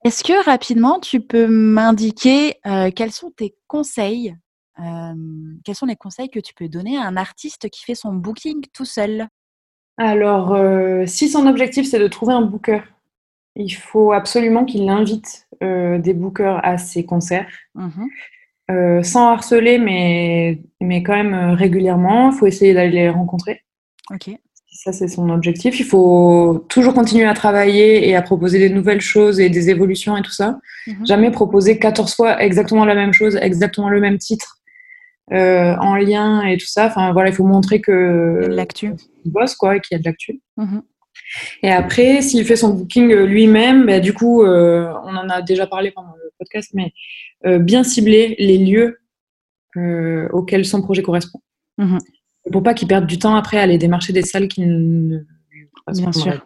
[0.03, 4.35] est-ce que rapidement, tu peux m'indiquer euh, quels sont tes conseils
[4.79, 5.13] euh,
[5.63, 8.65] Quels sont les conseils que tu peux donner à un artiste qui fait son booking
[8.73, 9.27] tout seul?
[9.97, 10.57] Alors,
[11.07, 12.79] si son objectif c'est de trouver un booker,
[13.55, 17.49] il faut absolument qu'il invite des bookers à ses concerts.
[17.75, 18.05] Mmh
[19.01, 22.29] sans harceler, mais, mais quand même régulièrement.
[22.29, 23.63] Il faut essayer d'aller les rencontrer.
[24.11, 24.29] Ok.
[24.81, 25.77] Ça, c'est son objectif.
[25.81, 30.15] Il faut toujours continuer à travailler et à proposer des nouvelles choses et des évolutions
[30.15, 30.57] et tout ça.
[30.87, 31.05] Mhm.
[31.05, 34.59] Jamais proposer 14 fois exactement la même chose, exactement le même titre,
[35.33, 36.85] euh, en lien et tout ça.
[36.85, 38.47] Enfin, voilà, il faut montrer que.
[38.49, 38.93] L'actu.
[39.25, 40.39] bosse, quoi, et qu'il y a de l'actu.
[40.55, 40.81] Mhm.
[41.61, 45.41] Et après, s'il fait son booking euh, lui-même, bah, du coup, euh, on en a
[45.41, 46.93] déjà parlé pendant le podcast, mais
[47.59, 48.99] bien cibler les lieux
[50.31, 51.41] auxquels son projet correspond.
[51.77, 51.99] Mhm
[52.51, 55.19] pour pas qu'ils perdent du temps après à aller démarcher des salles qui ne
[55.93, 56.45] Bien sûr.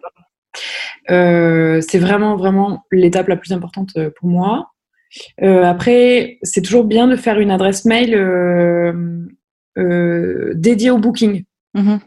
[1.10, 4.72] Euh, c'est vraiment, vraiment l'étape la plus importante euh, pour moi.
[5.42, 8.12] Euh, après, c'est toujours bien de faire une adresse mail
[10.56, 11.44] dédiée au booking.
[11.76, 12.00] Mm-hmm.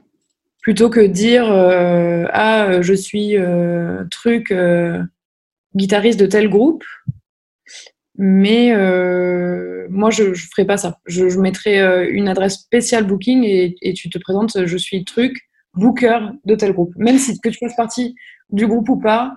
[0.63, 3.37] Plutôt que dire Ah, je suis
[4.11, 4.55] truc
[5.75, 6.85] guitariste de tel groupe.
[8.19, 10.99] Mais euh, moi, je ne ferai pas ça.
[11.07, 15.37] Je, mettrai euh, une adresse spéciale booking et, tu te présentes, je suis truc,
[15.75, 16.93] booker de tel groupe.
[16.97, 18.15] Même si que tu fasses partie
[18.51, 19.37] du groupe ou pas,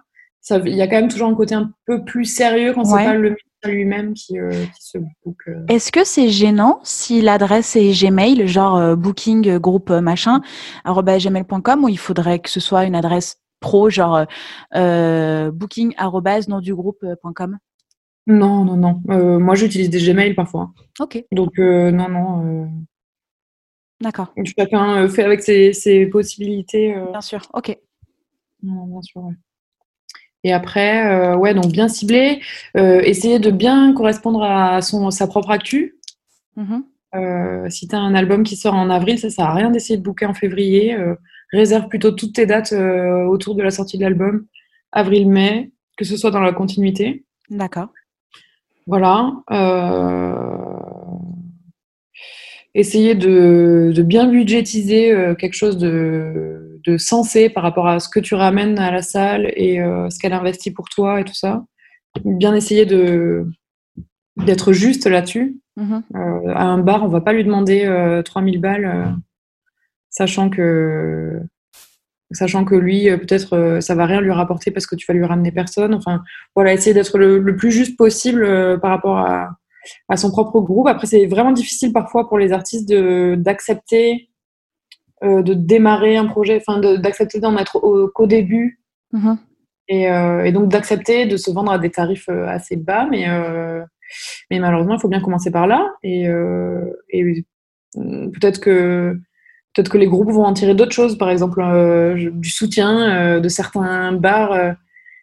[0.65, 3.13] il y a quand même toujours un côté un peu plus sérieux quand c'est pas
[3.13, 4.49] le lui-même qui, euh,
[4.79, 5.37] se book.
[5.67, 10.39] Est-ce que c'est gênant si l'adresse est Gmail, genre booking groupe machin,
[10.85, 14.25] gmail.com, ou il faudrait que ce soit une adresse pro, genre
[14.71, 15.93] booking
[16.47, 17.59] nom du groupe.com
[18.29, 19.01] non, non, non.
[19.09, 20.71] Euh, moi, j'utilise des Gmail parfois.
[20.99, 21.25] Ok.
[21.31, 22.45] Donc, euh, non, non.
[22.45, 22.67] Euh,
[23.99, 24.31] D'accord.
[24.57, 26.95] Chacun fait avec ses, possibilités.
[27.09, 27.75] Bien sûr, ok.
[28.61, 29.33] Non, bien sûr, ouais.
[30.45, 32.39] Et après, ouais, donc bien ciblé.
[32.75, 35.99] essayer de bien correspondre à son, sa propre actu.
[36.55, 37.69] Mm-hmm.
[37.69, 40.03] si tu as un album qui sort en avril, ça sert à rien d'essayer de
[40.03, 40.95] booker en février.
[41.51, 44.45] réserve plutôt toutes tes dates autour de la sortie de l'album.
[44.93, 47.25] avril-mai, que ce soit dans la continuité.
[47.49, 47.89] D'accord.
[48.89, 49.33] Voilà.
[49.51, 50.33] Euh,
[52.73, 56.65] essayer de, bien budgétiser euh, quelque chose de,
[56.97, 60.33] sensé par rapport à ce que tu ramènes à la salle et euh, ce qu'elle
[60.33, 61.65] investit pour toi et tout ça.
[62.25, 63.45] Bien essayer de
[64.37, 65.59] d'être juste là-dessus.
[65.77, 66.51] Mm-hmm.
[66.55, 67.87] à un bar, on va pas lui demander
[68.25, 69.15] 3000 balles,
[70.09, 71.39] sachant que
[72.31, 75.13] sachant que lui, euh, peut-être, euh, ça va rien lui rapporter parce que tu vas
[75.13, 75.93] lui ramener personne.
[75.93, 76.21] Enfin,
[76.55, 79.55] voilà, essayer d'être le, plus juste possible euh, par rapport à,
[80.17, 80.87] son propre groupe.
[80.87, 84.29] Après, c'est vraiment difficile parfois pour les artistes d'accepter
[85.23, 87.79] de, démarrer un projet, enfin, d'accepter d'en être
[88.13, 88.81] qu'au début.
[89.13, 89.37] Mm-hmm.
[90.45, 93.25] Et, donc d'accepter de se vendre à des tarifs assez bas, mais,
[94.51, 95.89] mais malheureusement, il faut bien commencer par là.
[96.03, 96.25] Et,
[97.09, 97.45] et
[97.95, 99.17] peut-être que
[99.79, 103.39] Peut-être que les groupes vont en tirer d'autres choses, par exemple euh, du soutien euh,
[103.39, 104.73] de certains bars euh,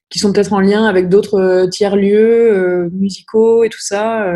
[0.09, 4.33] qui sont peut-être en lien avec d'autres tiers-lieux musicaux et tout ça.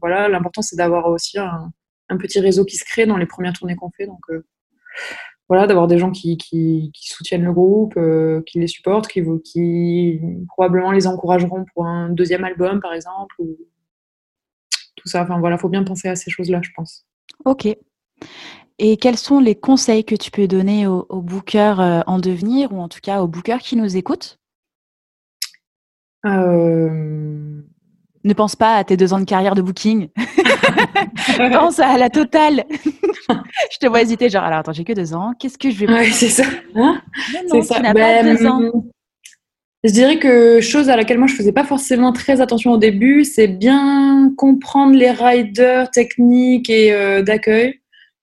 [0.00, 1.72] voilà, l'important c'est d'avoir aussi un,
[2.16, 4.06] petit réseau qui se crée dans les premières tournées qu'on fait.
[4.06, 4.20] Donc
[5.48, 6.38] voilà, d'avoir des gens qui,
[6.94, 7.98] soutiennent le groupe,
[8.46, 13.34] qui les supportent, qui, qui probablement les encourageront pour un deuxième album, par exemple.
[13.40, 13.56] Ou
[14.94, 15.24] tout ça.
[15.24, 17.04] Enfin voilà, faut bien penser à ces choses-là, je pense.
[17.44, 17.66] Ok.
[18.78, 22.80] Et quels sont les conseils que tu peux donner aux, bookers euh, en devenir ou
[22.80, 24.38] en tout cas aux bookers qui nous écoutent?
[26.26, 27.62] Euh.
[28.24, 30.08] Ne pense pas à tes deux ans de carrière de booking.
[31.52, 32.64] pense à la totale.
[33.28, 35.92] je te vois hésiter, genre, alors attends, j'ai que deux ans, qu'est-ce que je vais
[35.92, 36.44] Ouais, c'est ça.
[36.74, 37.00] Hein?
[37.50, 37.80] C'est ça.
[37.94, 38.36] Ben,
[39.84, 43.24] je dirais que chose à laquelle moi je faisais pas forcément très attention au début,
[43.24, 47.80] c'est bien comprendre les riders techniques et euh, d'accueil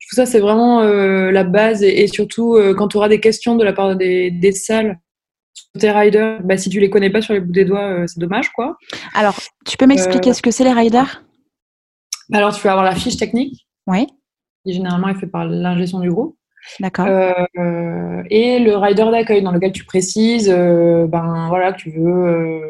[0.10, 1.84] tout ça, c'est vraiment euh, la base.
[1.84, 5.00] Et, surtout, euh, quand tu auras des questions de la part des, des salles
[5.54, 8.08] sur tes riders, bah, si tu les connais pas sur les bouts des doigts, euh,
[8.08, 8.78] c'est dommage, quoi.
[9.14, 9.36] Alors,
[9.66, 11.24] tu peux m'expliquer ce que c'est les riders?
[12.30, 13.68] Bah, Alors, tu vas avoir la fiche technique.
[13.88, 14.08] Oui.
[14.66, 16.38] Qui généralement est faite par l'ingestion du groupe.
[16.80, 17.08] D'accord.
[17.08, 22.62] et le rider d'accueil dans lequel tu précises, ben voilà, que tu veux,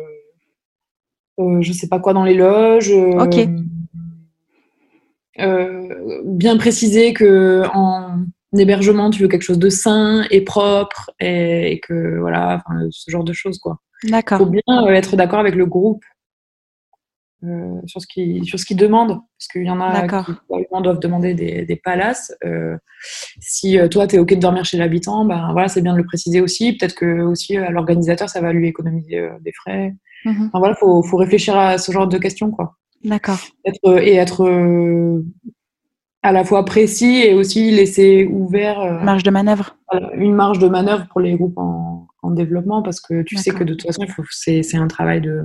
[1.38, 2.90] je sais pas quoi dans les loges.
[2.92, 3.48] ok
[5.40, 8.26] euh, bien préciser que en
[8.58, 13.34] hébergement, tu veux quelque chose de sain et propre et, que voilà, ce genre de
[13.34, 13.80] choses quoi.
[14.04, 14.40] D'accord.
[14.40, 16.04] Faut bien euh, être d'accord avec le groupe
[17.44, 20.32] euh, sur ce qui sur ce qu'ils demandent parce qu'il y en a qui
[20.84, 22.32] doivent demander des, des palaces.
[23.40, 26.06] si toi tu es ok de dormir chez l'habitant, ben voilà, c'est bien de le
[26.06, 26.78] préciser aussi.
[26.78, 29.96] Peut-être que aussi à l'organisateur ça va lui économiser des frais.
[30.26, 30.48] Mm-hmm.
[30.48, 32.76] Enfin, voilà, faut faut réfléchir à ce genre de questions quoi.
[33.04, 33.40] D'accord.
[33.66, 35.24] et être euh,
[36.22, 38.80] à la fois précis et aussi laisser ouvert.
[38.80, 39.78] Euh, marge de manœuvre.
[40.16, 43.74] Une marge de manœuvre pour les groupes en, développement parce que tu sais que de
[43.74, 45.44] toute façon, c'est un travail de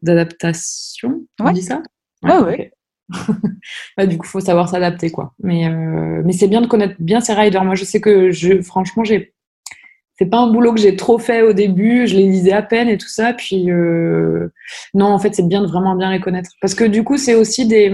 [0.00, 1.26] d'adaptation.
[1.38, 1.82] On dit ça?
[2.22, 2.72] Ouais,
[3.98, 4.06] ouais.
[4.06, 5.34] du coup, il faut savoir s'adapter, quoi.
[5.42, 7.64] Mais, euh, mais c'est bien de connaître bien ces riders.
[7.64, 9.34] Moi, je sais que, je, franchement, j'ai
[10.18, 12.88] c'est pas un boulot que j'ai trop fait au début, je les lisais à peine
[12.88, 13.32] et tout ça.
[13.32, 14.48] Puis euh,
[14.92, 16.50] non, en fait, c'est bien de vraiment bien les connaître.
[16.60, 17.92] Parce que du coup, c'est aussi des,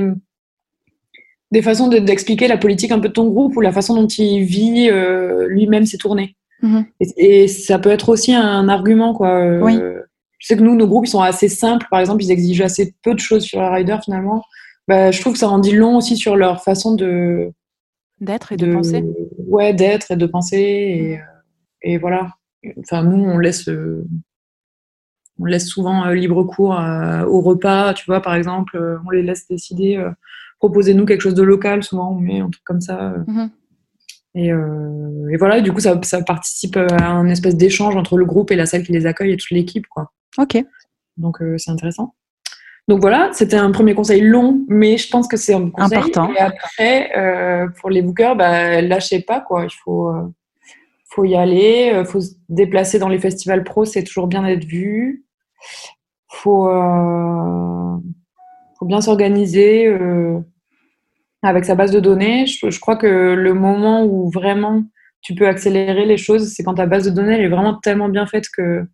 [1.51, 4.43] des façons d'expliquer la politique un peu de ton groupe ou la façon dont il
[4.43, 6.35] vit euh, lui-même ses tournées.
[6.63, 6.85] Mm-hmm.
[7.19, 9.29] Et, ça peut être aussi un argument, quoi.
[9.41, 9.79] Euh, oui.
[10.39, 11.87] Je sais que nous, nos groupes, ils sont assez simples.
[11.91, 14.43] Par exemple, ils exigent assez peu de choses sur un rider finalement.
[14.89, 17.51] Bah, je trouve que ça en dit long aussi sur leur façon de
[18.21, 19.05] d'être et de, penser.
[19.47, 20.59] Ouais, d'être et de penser.
[20.59, 21.34] Et, mm
[21.85, 22.31] et voilà.
[22.79, 24.07] Enfin, nous, on laisse, euh,
[25.39, 29.23] on laisse souvent euh, libre cours euh, au repas, tu vois, par exemple, on les
[29.23, 30.03] laisse décider,
[30.59, 33.15] proposez-nous quelque chose de local, souvent on met un truc comme ça.
[33.27, 33.51] Mhm.
[34.37, 34.51] Et,
[35.37, 38.83] voilà, du coup, ça, participe à un espèce d'échange entre le groupe et la salle
[38.83, 40.11] qui les accueille et toute l'équipe, quoi.
[40.39, 40.57] Ok.
[41.17, 42.15] Donc, c'est intéressant.
[42.87, 45.99] Donc voilà, c'était un premier conseil long, mais je pense que c'est un conseil.
[45.99, 46.33] Important.
[46.35, 49.65] Et après, pour les bookers, bah, lâchez pas, quoi.
[49.65, 50.13] Il faut
[51.15, 54.65] faut y aller, euh, faut se déplacer dans les festivals pro, c'est toujours bien d'être
[54.65, 55.25] vu.
[56.29, 57.97] Faut, euh,
[58.79, 60.41] faut bien s'organiser euh,
[61.43, 62.47] avec sa base de données.
[62.47, 64.83] Je, crois que le moment où vraiment
[65.23, 68.09] tu peux accélérer les choses, c'est quand ta base de données elle est vraiment tellement
[68.09, 68.85] bien faite que,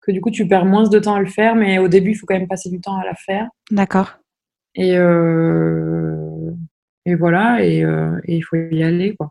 [0.00, 2.14] que du coup tu perds moins de temps à le faire, mais au début il
[2.16, 3.48] faut quand même passer du temps à la faire.
[3.70, 4.18] D'accord.
[4.74, 4.94] Et,
[7.04, 9.30] et voilà, et, et il faut y aller quoi.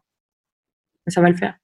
[1.07, 1.55] Ça va le faire.